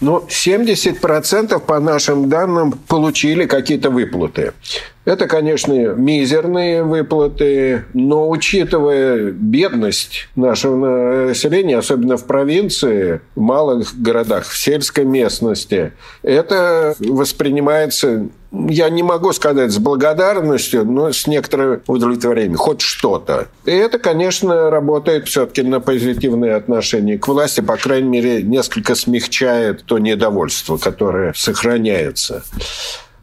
Ну, 0.00 0.24
70% 0.28 1.58
по 1.60 1.80
нашим 1.80 2.28
данным 2.28 2.72
получили 2.72 3.46
какие-то 3.46 3.90
выплаты. 3.90 4.52
Это, 5.04 5.26
конечно, 5.26 5.72
мизерные 5.72 6.82
выплаты, 6.82 7.84
но 7.92 8.28
учитывая 8.28 9.30
бедность 9.32 10.28
нашего 10.34 11.26
населения, 11.26 11.78
особенно 11.78 12.16
в 12.16 12.24
провинции, 12.24 13.20
в 13.34 13.40
малых 13.40 14.00
городах, 14.00 14.46
в 14.46 14.56
сельской 14.56 15.04
местности, 15.04 15.92
это 16.22 16.94
воспринимается 16.98 18.28
я 18.68 18.88
не 18.88 19.02
могу 19.02 19.32
сказать 19.32 19.72
с 19.72 19.78
благодарностью, 19.78 20.84
но 20.84 21.12
с 21.12 21.26
некоторым 21.26 21.82
удовлетворением. 21.88 22.56
Хоть 22.56 22.80
что-то. 22.80 23.48
И 23.64 23.72
это, 23.72 23.98
конечно, 23.98 24.70
работает 24.70 25.26
все-таки 25.26 25.62
на 25.62 25.80
позитивные 25.80 26.54
отношения 26.54 27.18
к 27.18 27.26
власти. 27.26 27.60
По 27.60 27.76
крайней 27.76 28.08
мере, 28.08 28.42
несколько 28.42 28.94
смягчает 28.94 29.84
то 29.84 29.98
недовольство, 29.98 30.76
которое 30.76 31.32
сохраняется. 31.34 32.44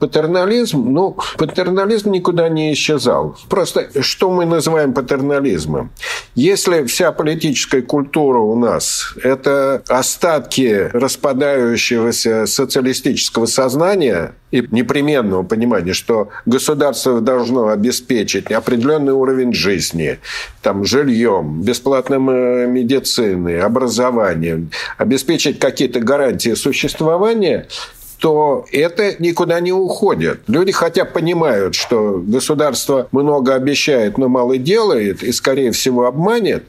Патернализм, 0.02 0.92
ну, 0.92 1.16
патернализм 1.38 2.10
никуда 2.10 2.50
не 2.50 2.74
исчезал. 2.74 3.38
Просто 3.48 4.02
что 4.02 4.32
мы 4.32 4.46
называем 4.46 4.94
патернализмом? 4.94 5.92
Если 6.34 6.86
вся 6.86 7.12
политическая 7.12 7.84
культура 7.84 8.40
у 8.40 8.56
нас– 8.56 9.14
это 9.24 9.84
остатки 9.88 10.90
распадающегося 10.92 12.48
социалистического 12.48 13.46
сознания 13.46 14.34
и 14.50 14.66
непременного 14.72 15.44
понимания, 15.44 15.94
что 15.94 16.30
государство 16.48 17.22
должно 17.22 17.68
обеспечить 17.68 18.52
определенный 18.52 19.14
уровень 19.14 19.54
жизни, 19.54 20.18
там, 20.64 20.84
жильем, 20.84 21.62
бесплатным 21.62 22.28
э, 22.32 22.66
медициной, 22.66 23.62
образованием, 23.62 24.72
обеспечить 24.98 25.60
какие-то 25.60 26.00
гарантии 26.00 26.56
существования– 26.56 27.68
то 28.22 28.66
это 28.72 29.16
никуда 29.18 29.60
не 29.60 29.74
уходит. 29.74 30.42
Люди 30.48 30.72
хотя 30.72 31.06
понимают, 31.06 31.74
что 31.74 32.22
государство 32.24 33.08
много 33.12 33.56
обещает, 33.56 34.20
но 34.20 34.30
мало 34.30 34.60
делает, 34.60 35.24
и, 35.24 35.32
скорее 35.32 35.72
всего, 35.72 36.06
обманет, 36.06 36.64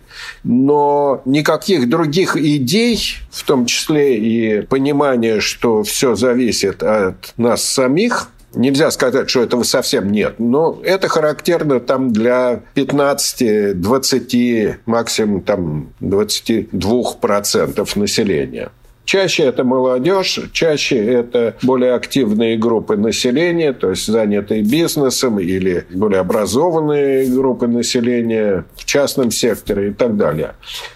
но 0.44 1.20
никаких 1.26 1.90
других 1.90 2.36
идей, 2.36 2.98
в 3.30 3.44
том 3.44 3.66
числе 3.66 4.16
и 4.16 4.62
понимания, 4.62 5.40
что 5.40 5.82
все 5.82 6.14
зависит 6.14 6.82
от 6.82 7.34
нас 7.36 7.62
самих, 7.62 8.28
Нельзя 8.54 8.90
сказать, 8.90 9.30
что 9.30 9.42
этого 9.42 9.62
совсем 9.62 10.12
нет, 10.12 10.34
но 10.38 10.78
это 10.84 11.08
характерно 11.08 11.80
там 11.80 12.12
для 12.12 12.60
15, 12.74 13.80
20, 13.80 14.76
максимум 14.84 15.40
там 15.40 15.88
22% 16.02 17.98
населения. 17.98 18.70
Чаще 19.12 19.42
это 19.42 19.62
молодежь, 19.62 20.40
чаще 20.54 20.96
это 20.96 21.54
более 21.62 21.92
активные 21.92 22.56
группы 22.56 22.96
населения, 22.96 23.74
то 23.74 23.90
есть 23.90 24.06
занятые 24.06 24.62
бизнесом 24.62 25.38
или 25.38 25.84
более 25.90 26.20
образованные 26.20 27.26
группы 27.26 27.66
населения 27.66 28.64
в 28.74 28.86
частном 28.86 29.30
секторе 29.30 29.90
и 29.90 29.92
так 29.92 30.16
далее. 30.16 30.54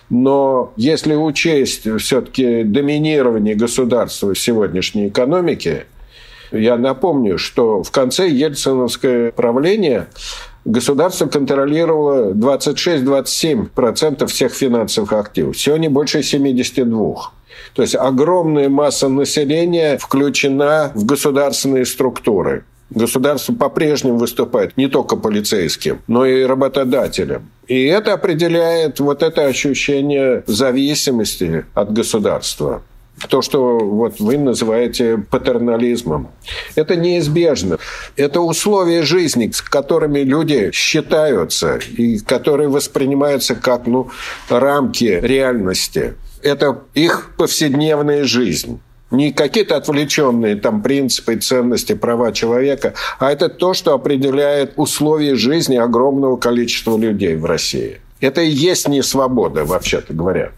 Но 0.09 0.73
если 0.79 1.14
учесть 1.14 1.83
все-таки 1.99 2.62
доминирование 2.62 3.55
государства 3.55 4.33
в 4.33 4.39
сегодняшней 4.39 5.09
экономике, 5.09 5.85
я 6.53 6.79
напомню, 6.79 7.37
что 7.37 7.83
в 7.83 7.91
конце 7.91 8.31
ельциновское 8.31 9.31
правление 9.31 10.07
государство 10.67 11.27
контролировало 11.27 12.33
26-27% 12.33 14.27
всех 14.27 14.53
финансовых 14.53 15.12
активов. 15.12 15.59
Сегодня 15.59 15.89
больше 15.89 16.19
72%. 16.21 17.17
То 17.75 17.83
есть 17.83 17.95
огромная 17.95 18.69
масса 18.69 19.09
населения 19.09 19.97
включена 19.99 20.93
в 20.95 21.07
государственные 21.07 21.87
структуры. 21.87 22.64
Государство 22.91 23.53
по-прежнему 23.55 24.17
выступает 24.19 24.77
не 24.77 24.89
только 24.89 25.17
полицейским, 25.17 26.01
но 26.07 26.25
и 26.25 26.45
работодателем. 26.45 27.51
И 27.67 27.85
это 27.85 28.12
определяет 28.12 29.01
вот 29.01 29.25
это 29.25 29.47
ощущение 29.47 30.45
зависимости 30.47 31.64
от 31.75 31.93
государства 31.93 32.83
то, 33.29 33.43
что 33.43 33.79
вот 33.79 34.21
вы 34.21 34.39
называете 34.39 35.19
патернализмом. 35.19 36.29
Это 36.75 36.97
неизбежно. 36.97 37.79
Это 38.17 38.41
условия 38.41 39.03
жизни, 39.03 39.51
с 39.51 39.62
которыми 39.62 40.21
люди 40.21 40.71
считаются 40.73 41.79
и 41.97 42.19
которые 42.19 42.69
воспринимаются 42.69 43.55
как 43.55 43.87
ну, 43.87 44.11
рамки 44.49 45.19
реальности 45.23 46.14
это 46.47 46.83
их 46.95 47.33
повседневная 47.37 48.25
жизнь. 48.25 48.81
Не 49.11 49.33
какие-то 49.33 49.77
отвлеченные 49.77 50.57
там 50.57 50.83
принципы, 50.83 51.37
ценности, 51.37 51.95
права 51.95 52.33
человека, 52.33 52.95
а 53.19 53.31
это 53.31 53.49
то, 53.49 53.73
что 53.73 53.95
определяет 53.95 54.73
условия 54.77 55.37
жизни 55.37 55.77
огромного 55.77 56.37
количества 56.37 56.97
людей 56.97 57.37
в 57.37 57.45
России. 57.45 58.01
Это 58.21 58.41
и 58.41 58.51
есть 58.51 58.89
не 58.89 59.03
свобода, 59.03 59.64
вообще-то 59.64 60.12
говоря. 60.12 60.51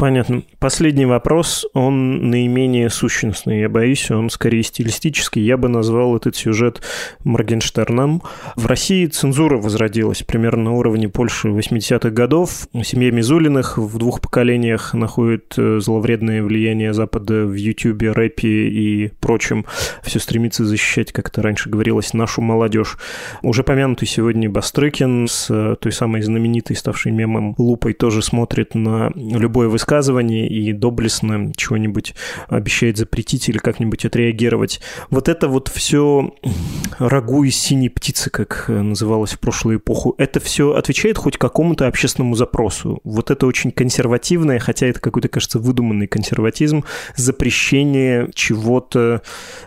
Понятно. 0.00 0.44
Последний 0.58 1.04
вопрос, 1.04 1.66
он 1.74 2.30
наименее 2.30 2.88
сущностный, 2.88 3.60
я 3.60 3.68
боюсь, 3.68 4.10
он 4.10 4.30
скорее 4.30 4.62
стилистический. 4.62 5.42
Я 5.42 5.58
бы 5.58 5.68
назвал 5.68 6.16
этот 6.16 6.34
сюжет 6.34 6.80
Моргенштерном. 7.24 8.22
В 8.56 8.64
России 8.64 9.04
цензура 9.04 9.58
возродилась 9.58 10.22
примерно 10.22 10.62
на 10.62 10.72
уровне 10.72 11.10
Польши 11.10 11.48
80-х 11.48 12.08
годов. 12.08 12.66
Семья 12.82 13.10
Мизулиных 13.10 13.76
в 13.76 13.98
двух 13.98 14.22
поколениях 14.22 14.94
находит 14.94 15.52
э, 15.58 15.80
зловредное 15.80 16.42
влияние 16.42 16.94
Запада 16.94 17.44
в 17.44 17.52
Ютьюбе, 17.52 18.12
рэпе 18.12 18.48
и 18.48 19.12
прочем. 19.20 19.66
Все 20.02 20.18
стремится 20.18 20.64
защищать, 20.64 21.12
как 21.12 21.28
это 21.28 21.42
раньше 21.42 21.68
говорилось, 21.68 22.14
нашу 22.14 22.40
молодежь. 22.40 22.96
Уже 23.42 23.62
помянутый 23.64 24.08
сегодня 24.08 24.48
Бастрыкин 24.48 25.28
с 25.28 25.50
э, 25.50 25.76
той 25.78 25.92
самой 25.92 26.22
знаменитой, 26.22 26.74
ставшей 26.74 27.12
мемом 27.12 27.54
Лупой, 27.58 27.92
тоже 27.92 28.22
смотрит 28.22 28.74
на 28.74 29.12
любое 29.14 29.68
высказывание 29.68 29.89
высказывание 29.90 30.48
и 30.48 30.72
доблестно 30.72 31.52
чего-нибудь 31.56 32.14
обещает 32.48 32.96
запретить 32.96 33.48
или 33.48 33.58
как-нибудь 33.58 34.04
отреагировать. 34.04 34.80
Вот 35.10 35.28
это 35.28 35.48
вот 35.48 35.68
все 35.68 36.32
рагу 36.98 37.42
из 37.42 37.56
синей 37.56 37.88
птицы, 37.88 38.30
как 38.30 38.68
называлось 38.68 39.32
в 39.32 39.40
прошлую 39.40 39.78
эпоху, 39.78 40.14
это 40.16 40.38
все 40.38 40.74
отвечает 40.74 41.18
хоть 41.18 41.38
какому-то 41.38 41.88
общественному 41.88 42.36
запросу. 42.36 43.00
Вот 43.02 43.32
это 43.32 43.46
очень 43.46 43.72
консервативное, 43.72 44.60
хотя 44.60 44.86
это 44.86 45.00
какой-то, 45.00 45.28
кажется, 45.28 45.58
выдуманный 45.58 46.06
консерватизм, 46.06 46.84
запрещение 47.16 48.28
чего-то 48.32 49.22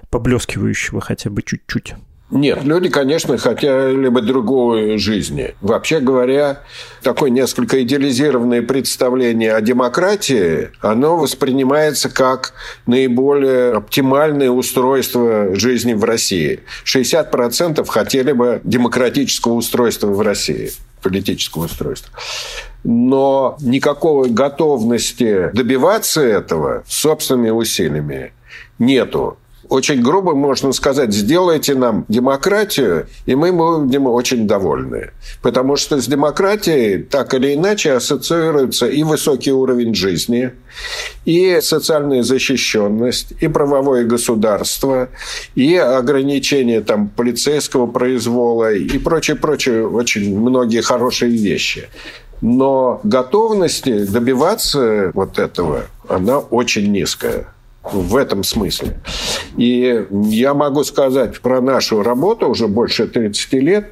поблескивающего 0.10 1.02
хотя 1.02 1.30
бы 1.30 1.42
чуть-чуть. 1.42 1.96
Нет, 2.34 2.64
люди, 2.64 2.90
конечно, 2.90 3.38
хотели 3.38 4.08
бы 4.08 4.24
другой 4.24 4.98
жизни. 4.98 5.54
Вообще 5.62 6.00
говоря, 6.00 6.62
такое 7.04 7.30
несколько 7.30 7.84
идеализированное 7.84 8.64
представление 8.64 9.54
о 9.54 9.62
демократии, 9.62 10.72
оно 10.82 11.16
воспринимается 11.16 12.10
как 12.10 12.54
наиболее 12.88 13.74
оптимальное 13.74 14.50
устройство 14.50 15.56
жизни 15.56 15.94
в 15.94 16.04
России. 16.04 16.62
60% 16.86 17.86
хотели 17.86 18.32
бы 18.32 18.62
демократического 18.64 19.54
устройства 19.54 20.08
в 20.08 20.20
России 20.22 20.72
политического 21.04 21.66
устройства. 21.66 22.12
Но 22.84 23.58
никакой 23.62 24.32
готовности 24.32 25.52
добиваться 25.54 26.22
этого 26.22 26.84
собственными 26.88 27.52
усилиями 27.52 28.34
нету 28.80 29.38
очень 29.70 30.01
грубо 30.01 30.36
можно 30.36 30.72
сказать, 30.74 31.14
сделайте 31.14 31.76
нам 31.76 32.05
демократию, 32.07 33.07
и 33.26 33.36
мы 33.36 33.51
будем 33.51 34.07
очень 34.07 34.47
довольны. 34.47 35.11
Потому 35.41 35.76
что 35.76 36.01
с 36.01 36.07
демократией 36.07 37.03
так 37.03 37.34
или 37.34 37.53
иначе 37.53 37.93
ассоциируется 37.93 38.88
и 38.88 39.03
высокий 39.03 39.51
уровень 39.51 39.95
жизни, 39.95 40.51
и 41.26 41.59
социальная 41.61 42.24
защищенность, 42.24 43.34
и 43.39 43.47
правовое 43.47 44.05
государство, 44.05 45.09
и 45.55 45.76
ограничение 45.76 46.82
там, 46.82 47.09
полицейского 47.09 47.88
произвола, 47.88 48.74
и 48.74 48.97
прочее-прочее, 48.97 49.88
очень 49.88 50.38
многие 50.38 50.82
хорошие 50.82 51.32
вещи. 51.32 51.88
Но 52.41 52.99
готовности 53.03 54.05
добиваться 54.05 55.11
вот 55.14 55.39
этого, 55.39 55.84
она 56.09 56.39
очень 56.39 56.91
низкая 56.91 57.47
в 57.92 58.16
этом 58.16 58.44
смысле. 58.44 59.00
И 59.58 60.06
я 60.12 60.54
могу 60.54 60.84
сказать 60.84 61.40
про 61.42 61.62
нашу 61.62 62.02
работу 62.02 62.48
уже 62.48 62.68
больше 62.68 63.08
30 63.08 63.54
лет. 63.54 63.92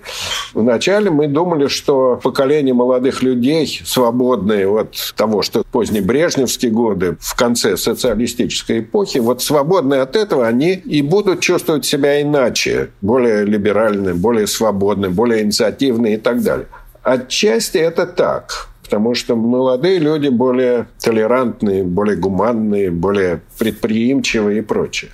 Вначале 0.54 1.10
мы 1.10 1.28
думали, 1.28 1.68
что 1.68 2.20
поколение 2.22 2.74
молодых 2.74 3.22
людей, 3.22 3.82
свободные 3.86 4.68
от 4.68 5.14
того, 5.16 5.42
что 5.42 5.64
поздние 5.70 6.02
брежневские 6.02 6.72
годы, 6.72 7.18
в 7.20 7.36
конце 7.36 7.78
социалистической 7.78 8.80
эпохи, 8.80 9.18
вот 9.18 9.42
свободные 9.42 10.02
от 10.02 10.16
этого, 10.16 10.48
они 10.48 10.74
и 10.74 11.02
будут 11.02 11.42
чувствовать 11.42 11.86
себя 11.86 12.22
иначе, 12.22 12.90
более 13.02 13.46
либеральные, 13.46 14.14
более 14.14 14.48
свободные, 14.48 15.12
более 15.12 15.44
инициативные 15.44 16.16
и 16.16 16.18
так 16.18 16.42
далее. 16.42 16.68
Отчасти 17.04 17.78
это 17.78 18.06
так 18.06 18.71
потому 18.92 19.16
что 19.16 19.38
молодые 19.38 20.00
люди 20.00 20.28
более 20.28 20.86
толерантные, 21.00 21.82
более 21.82 22.18
гуманные, 22.18 22.92
более 22.92 23.40
предприимчивые 23.58 24.60
и 24.60 24.62
прочее. 24.62 25.12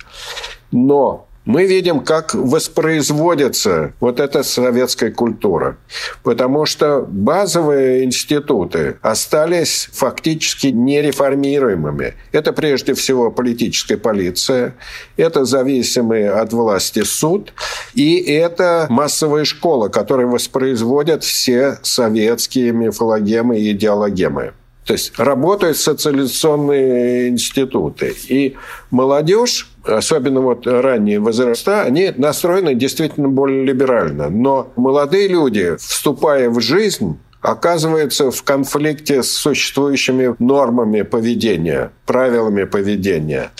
Но 0.72 1.27
мы 1.48 1.64
видим, 1.64 2.00
как 2.00 2.34
воспроизводится 2.34 3.94
вот 4.00 4.20
эта 4.20 4.42
советская 4.42 5.10
культура. 5.10 5.78
Потому 6.22 6.66
что 6.66 7.06
базовые 7.08 8.04
институты 8.04 8.98
остались 9.00 9.88
фактически 9.94 10.66
нереформируемыми. 10.66 12.16
Это 12.32 12.52
прежде 12.52 12.92
всего 12.92 13.30
политическая 13.30 13.96
полиция, 13.96 14.74
это 15.16 15.46
зависимый 15.46 16.28
от 16.28 16.52
власти 16.52 17.02
суд, 17.02 17.54
и 17.94 18.16
это 18.18 18.86
массовая 18.90 19.46
школа, 19.46 19.88
которая 19.88 20.26
воспроизводит 20.26 21.24
все 21.24 21.78
советские 21.82 22.72
мифологемы 22.72 23.58
и 23.58 23.72
идеологемы. 23.72 24.52
То 24.88 24.92
есть 24.92 25.18
работают 25.18 25.76
социализационные 25.76 27.28
институты. 27.28 28.14
И 28.28 28.56
молодежь 28.90 29.67
особенно 29.84 30.40
вот 30.40 30.66
ранние 30.66 31.20
возраста, 31.20 31.82
они 31.82 32.12
настроены 32.16 32.74
действительно 32.74 33.28
более 33.28 33.64
либерально. 33.64 34.28
Но 34.28 34.72
молодые 34.76 35.28
люди, 35.28 35.76
вступая 35.78 36.50
в 36.50 36.60
жизнь, 36.60 37.18
оказывается 37.40 38.30
в 38.30 38.42
конфликте 38.42 39.22
с 39.22 39.30
существующими 39.30 40.34
нормами 40.38 41.02
поведения, 41.02 41.92
правилами 42.06 42.64
поведения. 42.64 43.50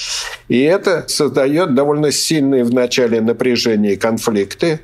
И 0.48 0.62
это 0.62 1.04
создает 1.08 1.74
довольно 1.74 2.10
сильные 2.10 2.64
в 2.64 2.72
начале 2.72 3.20
напряжения 3.20 3.92
и 3.92 3.96
конфликты, 3.96 4.80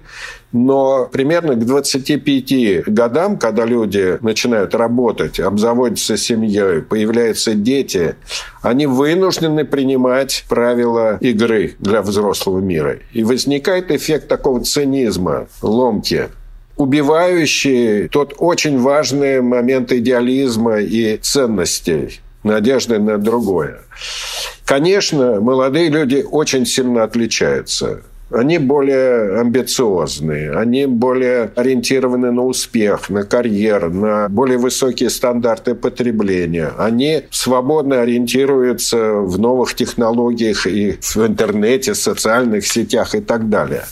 но 0.52 1.08
примерно 1.10 1.54
к 1.54 1.66
25 1.66 2.86
годам, 2.86 3.38
когда 3.38 3.64
люди 3.64 4.18
начинают 4.20 4.74
работать, 4.74 5.40
обзаводятся 5.40 6.16
семьей, 6.16 6.80
появляются 6.82 7.54
дети, 7.54 8.14
они 8.62 8.86
вынуждены 8.86 9.64
принимать 9.64 10.44
правила 10.48 11.18
игры 11.20 11.74
для 11.80 12.02
взрослого 12.02 12.60
мира. 12.60 12.98
И 13.12 13.24
возникает 13.24 13.90
эффект 13.90 14.28
такого 14.28 14.62
цинизма, 14.62 15.48
ломки, 15.60 16.28
убивающий 16.76 18.08
тот 18.08 18.34
очень 18.38 18.78
важный 18.78 19.40
момент 19.40 19.92
идеализма 19.92 20.80
и 20.80 21.16
ценностей, 21.18 22.20
надежды 22.42 22.98
на 22.98 23.18
другое. 23.18 23.80
Конечно, 24.64 25.40
молодые 25.40 25.88
люди 25.88 26.24
очень 26.28 26.66
сильно 26.66 27.04
отличаются. 27.04 28.02
Они 28.34 28.58
более 28.58 29.40
амбициозные, 29.40 30.52
они 30.52 30.86
более 30.86 31.52
ориентированы 31.54 32.32
на 32.32 32.44
успех, 32.44 33.08
на 33.08 33.24
карьеру, 33.24 33.90
на 33.90 34.28
более 34.28 34.58
высокие 34.58 35.08
стандарты 35.10 35.74
потребления. 35.74 36.72
Они 36.76 37.22
свободно 37.30 38.00
ориентируются 38.02 39.14
в 39.14 39.38
новых 39.38 39.74
технологиях 39.74 40.66
и 40.66 40.98
в 41.00 41.16
интернете, 41.18 41.94
социальных 41.94 42.66
сетях 42.66 43.14
и 43.14 43.20
так 43.20 43.48
далее 43.48 43.84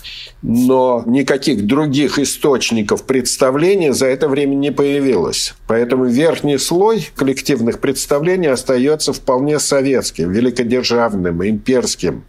но 0.42 1.04
никаких 1.06 1.66
других 1.66 2.18
источников 2.18 3.04
представления 3.04 3.92
за 3.92 4.06
это 4.06 4.28
время 4.28 4.54
не 4.56 4.72
появилось. 4.72 5.54
Поэтому 5.68 6.04
верхний 6.04 6.58
слой 6.58 7.08
коллективных 7.14 7.78
представлений 7.78 8.48
остается 8.48 9.12
вполне 9.12 9.60
советским, 9.60 10.32
великодержавным, 10.32 11.46
имперским. 11.46 12.24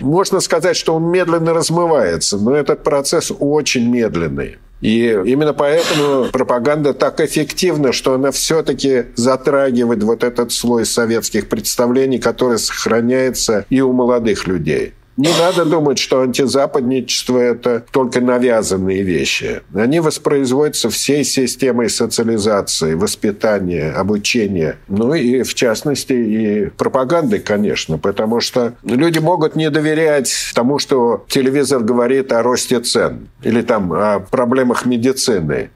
Можно 0.00 0.40
сказать, 0.40 0.76
что 0.76 0.94
он 0.94 1.10
медленно 1.10 1.52
размывается, 1.58 2.38
но 2.38 2.54
этот 2.54 2.82
процесс 2.82 3.32
очень 3.38 3.88
медленный. 3.88 4.56
И 4.80 5.08
именно 5.08 5.52
поэтому 5.52 6.26
пропаганда 6.30 6.94
так 6.94 7.20
эффективна, 7.20 7.92
что 7.92 8.14
она 8.14 8.30
все-таки 8.30 9.06
затрагивает 9.16 10.02
вот 10.04 10.22
этот 10.22 10.52
слой 10.52 10.86
советских 10.86 11.48
представлений, 11.48 12.18
который 12.18 12.58
сохраняется 12.58 13.66
и 13.70 13.80
у 13.80 13.92
молодых 13.92 14.46
людей. 14.46 14.94
Не 15.18 15.30
надо 15.36 15.64
думать, 15.64 15.98
что 15.98 16.22
антизападничество– 16.22 17.38
это 17.40 17.84
только 17.90 18.20
навязанные 18.20 19.02
вещи. 19.02 19.62
Они 19.74 19.98
воспроизводятся 19.98 20.90
всей 20.90 21.24
системой 21.24 21.90
социализации, 21.90 22.94
воспитания, 22.94 23.90
обучения. 23.90 24.78
Ну 24.86 25.14
и, 25.14 25.42
в 25.42 25.54
частности, 25.54 26.12
и 26.12 26.66
пропаганды, 26.66 27.40
конечно, 27.40 27.98
потому 27.98 28.38
что 28.38 28.74
люди 28.84 29.18
могут 29.18 29.56
не 29.56 29.70
доверять 29.70 30.32
тому, 30.54 30.78
что 30.78 31.24
телевизор 31.26 31.80
говорит 31.80 32.30
о 32.30 32.44
росте 32.44 32.78
цен 32.78 33.26
или 33.42 33.62
там 33.62 33.92
о 33.92 34.20
проблемах 34.20 34.86
медицины 34.86 35.70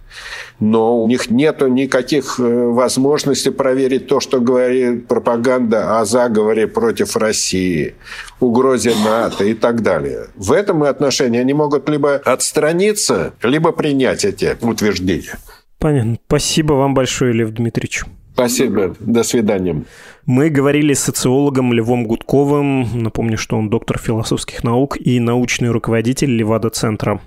но 0.63 1.03
у 1.03 1.09
них 1.09 1.29
нет 1.29 1.61
никаких 1.61 2.39
э, 2.39 2.43
возможностей 2.43 3.51
проверить 3.51 4.07
то, 4.07 4.21
что 4.21 4.41
говорит 4.41 5.09
пропаганда 5.09 5.99
о 5.99 6.05
заговоре 6.05 6.69
против 6.69 7.17
России, 7.17 7.97
угрозе 8.39 8.93
НАТО 9.05 9.45
и 9.45 9.55
так 9.55 9.83
далее. 9.83 10.29
В 10.37 10.53
этом 10.53 10.85
отношении 10.85 11.41
они 11.41 11.53
могут 11.53 11.89
либо 11.89 12.15
отстраниться, 12.15 13.35
либо 13.43 13.73
принять 13.73 14.25
эти 14.25 14.57
утверждения. 14.61 15.37
Понятно. 15.81 16.17
Спасибо 16.29 16.75
вам 16.75 16.95
большое, 16.95 17.33
Лев 17.33 17.51
Дмитриевич. 17.51 18.05
Спасибо. 18.35 18.95
До 19.01 19.25
свидания. 19.25 19.83
Мы 20.27 20.49
говорили 20.49 20.95
с 20.95 21.01
социологом 21.01 21.73
Львом 21.73 22.07
Гудковым. 22.07 23.03
Напомню, 23.03 23.37
что 23.37 23.57
он 23.57 23.69
доктор 23.69 23.99
философских 23.99 24.63
наук 24.63 24.97
и 24.97 25.19
научный 25.19 25.71
руководитель 25.71 26.31
Левада-центра. 26.37 27.21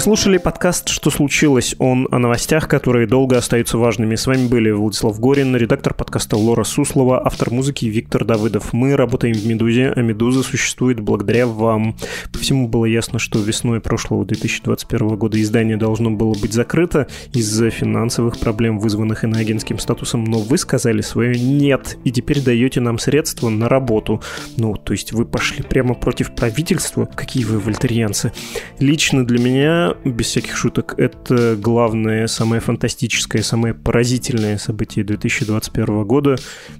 Вы 0.00 0.04
слушали 0.04 0.38
подкаст 0.38 0.88
«Что 0.88 1.10
случилось?» 1.10 1.74
Он 1.78 2.08
о 2.10 2.18
новостях, 2.18 2.68
которые 2.68 3.06
долго 3.06 3.36
остаются 3.36 3.76
важными. 3.76 4.14
С 4.14 4.26
вами 4.26 4.48
были 4.48 4.70
Владислав 4.70 5.20
Горин, 5.20 5.54
редактор 5.54 5.92
подкаста 5.92 6.38
Лора 6.38 6.64
Суслова, 6.64 7.20
автор 7.22 7.50
музыки 7.50 7.84
Виктор 7.84 8.24
Давыдов. 8.24 8.72
Мы 8.72 8.96
работаем 8.96 9.34
в 9.34 9.44
«Медузе», 9.44 9.92
а 9.94 10.00
«Медуза» 10.00 10.42
существует 10.42 11.00
благодаря 11.00 11.46
вам. 11.46 11.96
По 12.32 12.38
всему 12.38 12.66
было 12.66 12.86
ясно, 12.86 13.18
что 13.18 13.40
весной 13.40 13.82
прошлого 13.82 14.24
2021 14.24 15.16
года 15.16 15.38
издание 15.38 15.76
должно 15.76 16.10
было 16.10 16.32
быть 16.32 16.54
закрыто 16.54 17.06
из-за 17.34 17.68
финансовых 17.68 18.38
проблем, 18.38 18.78
вызванных 18.78 19.24
иноагентским 19.24 19.78
статусом, 19.78 20.24
но 20.24 20.38
вы 20.38 20.56
сказали 20.56 21.02
свое 21.02 21.38
«нет», 21.38 21.98
и 22.04 22.10
теперь 22.10 22.40
даете 22.40 22.80
нам 22.80 22.98
средства 22.98 23.50
на 23.50 23.68
работу. 23.68 24.22
Ну, 24.56 24.76
то 24.76 24.94
есть 24.94 25.12
вы 25.12 25.26
пошли 25.26 25.62
прямо 25.62 25.92
против 25.92 26.34
правительства? 26.34 27.04
Какие 27.04 27.44
вы 27.44 27.58
вольтерьянцы? 27.58 28.32
Лично 28.78 29.26
для 29.26 29.38
меня 29.38 29.89
без 30.04 30.26
всяких 30.26 30.56
шуток, 30.56 30.94
это 30.96 31.56
главное, 31.56 32.26
самое 32.26 32.60
фантастическое, 32.60 33.42
самое 33.42 33.74
поразительное 33.74 34.58
событие 34.58 35.04
2021 35.04 36.04
года. 36.04 36.36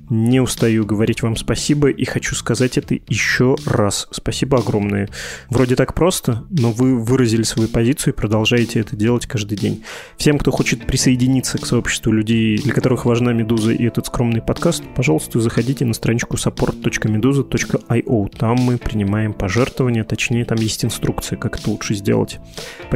Не 0.09 0.41
устаю 0.41 0.85
говорить 0.85 1.23
вам 1.23 1.37
спасибо 1.37 1.89
и 1.89 2.05
хочу 2.05 2.35
сказать 2.35 2.79
это 2.79 2.99
еще 3.09 3.57
раз. 3.67 4.09
Спасибо 4.11 4.59
огромное. 4.59 5.09
Вроде 5.49 5.77
так 5.77 5.95
просто, 5.95 6.45
но 6.51 6.73
вы 6.73 6.99
выразили 6.99 7.43
свою 7.43 7.69
позицию 7.69 8.15
и 8.15 8.17
продолжаете 8.17 8.81
это 8.81 8.97
делать 8.97 9.27
каждый 9.27 9.57
день. 9.57 9.85
Всем, 10.17 10.39
кто 10.39 10.51
хочет 10.51 10.87
присоединиться 10.87 11.59
к 11.59 11.67
сообществу 11.67 12.13
людей, 12.13 12.59
для 12.59 12.73
которых 12.73 13.05
важна 13.05 13.33
«Медуза» 13.33 13.73
и 13.73 13.87
этот 13.87 14.07
скромный 14.07 14.43
подкаст, 14.43 14.83
пожалуйста, 14.95 15.41
заходите 15.41 15.85
на 15.85 15.95
страничку 15.95 16.37
support.meduza.io. 16.37 18.29
Там 18.37 18.57
мы 18.57 18.79
принимаем 18.79 19.33
пожертвования, 19.33 20.05
точнее, 20.05 20.45
там 20.45 20.59
есть 20.59 20.85
инструкция, 20.85 21.37
как 21.37 21.59
это 21.59 21.71
лучше 21.71 21.95
сделать. 21.95 22.39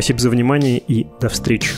Спасибо 0.04 0.20
за 0.20 0.28
внимание 0.28 0.82
и 0.86 1.06
до 1.18 1.30
встречи. 1.30 1.70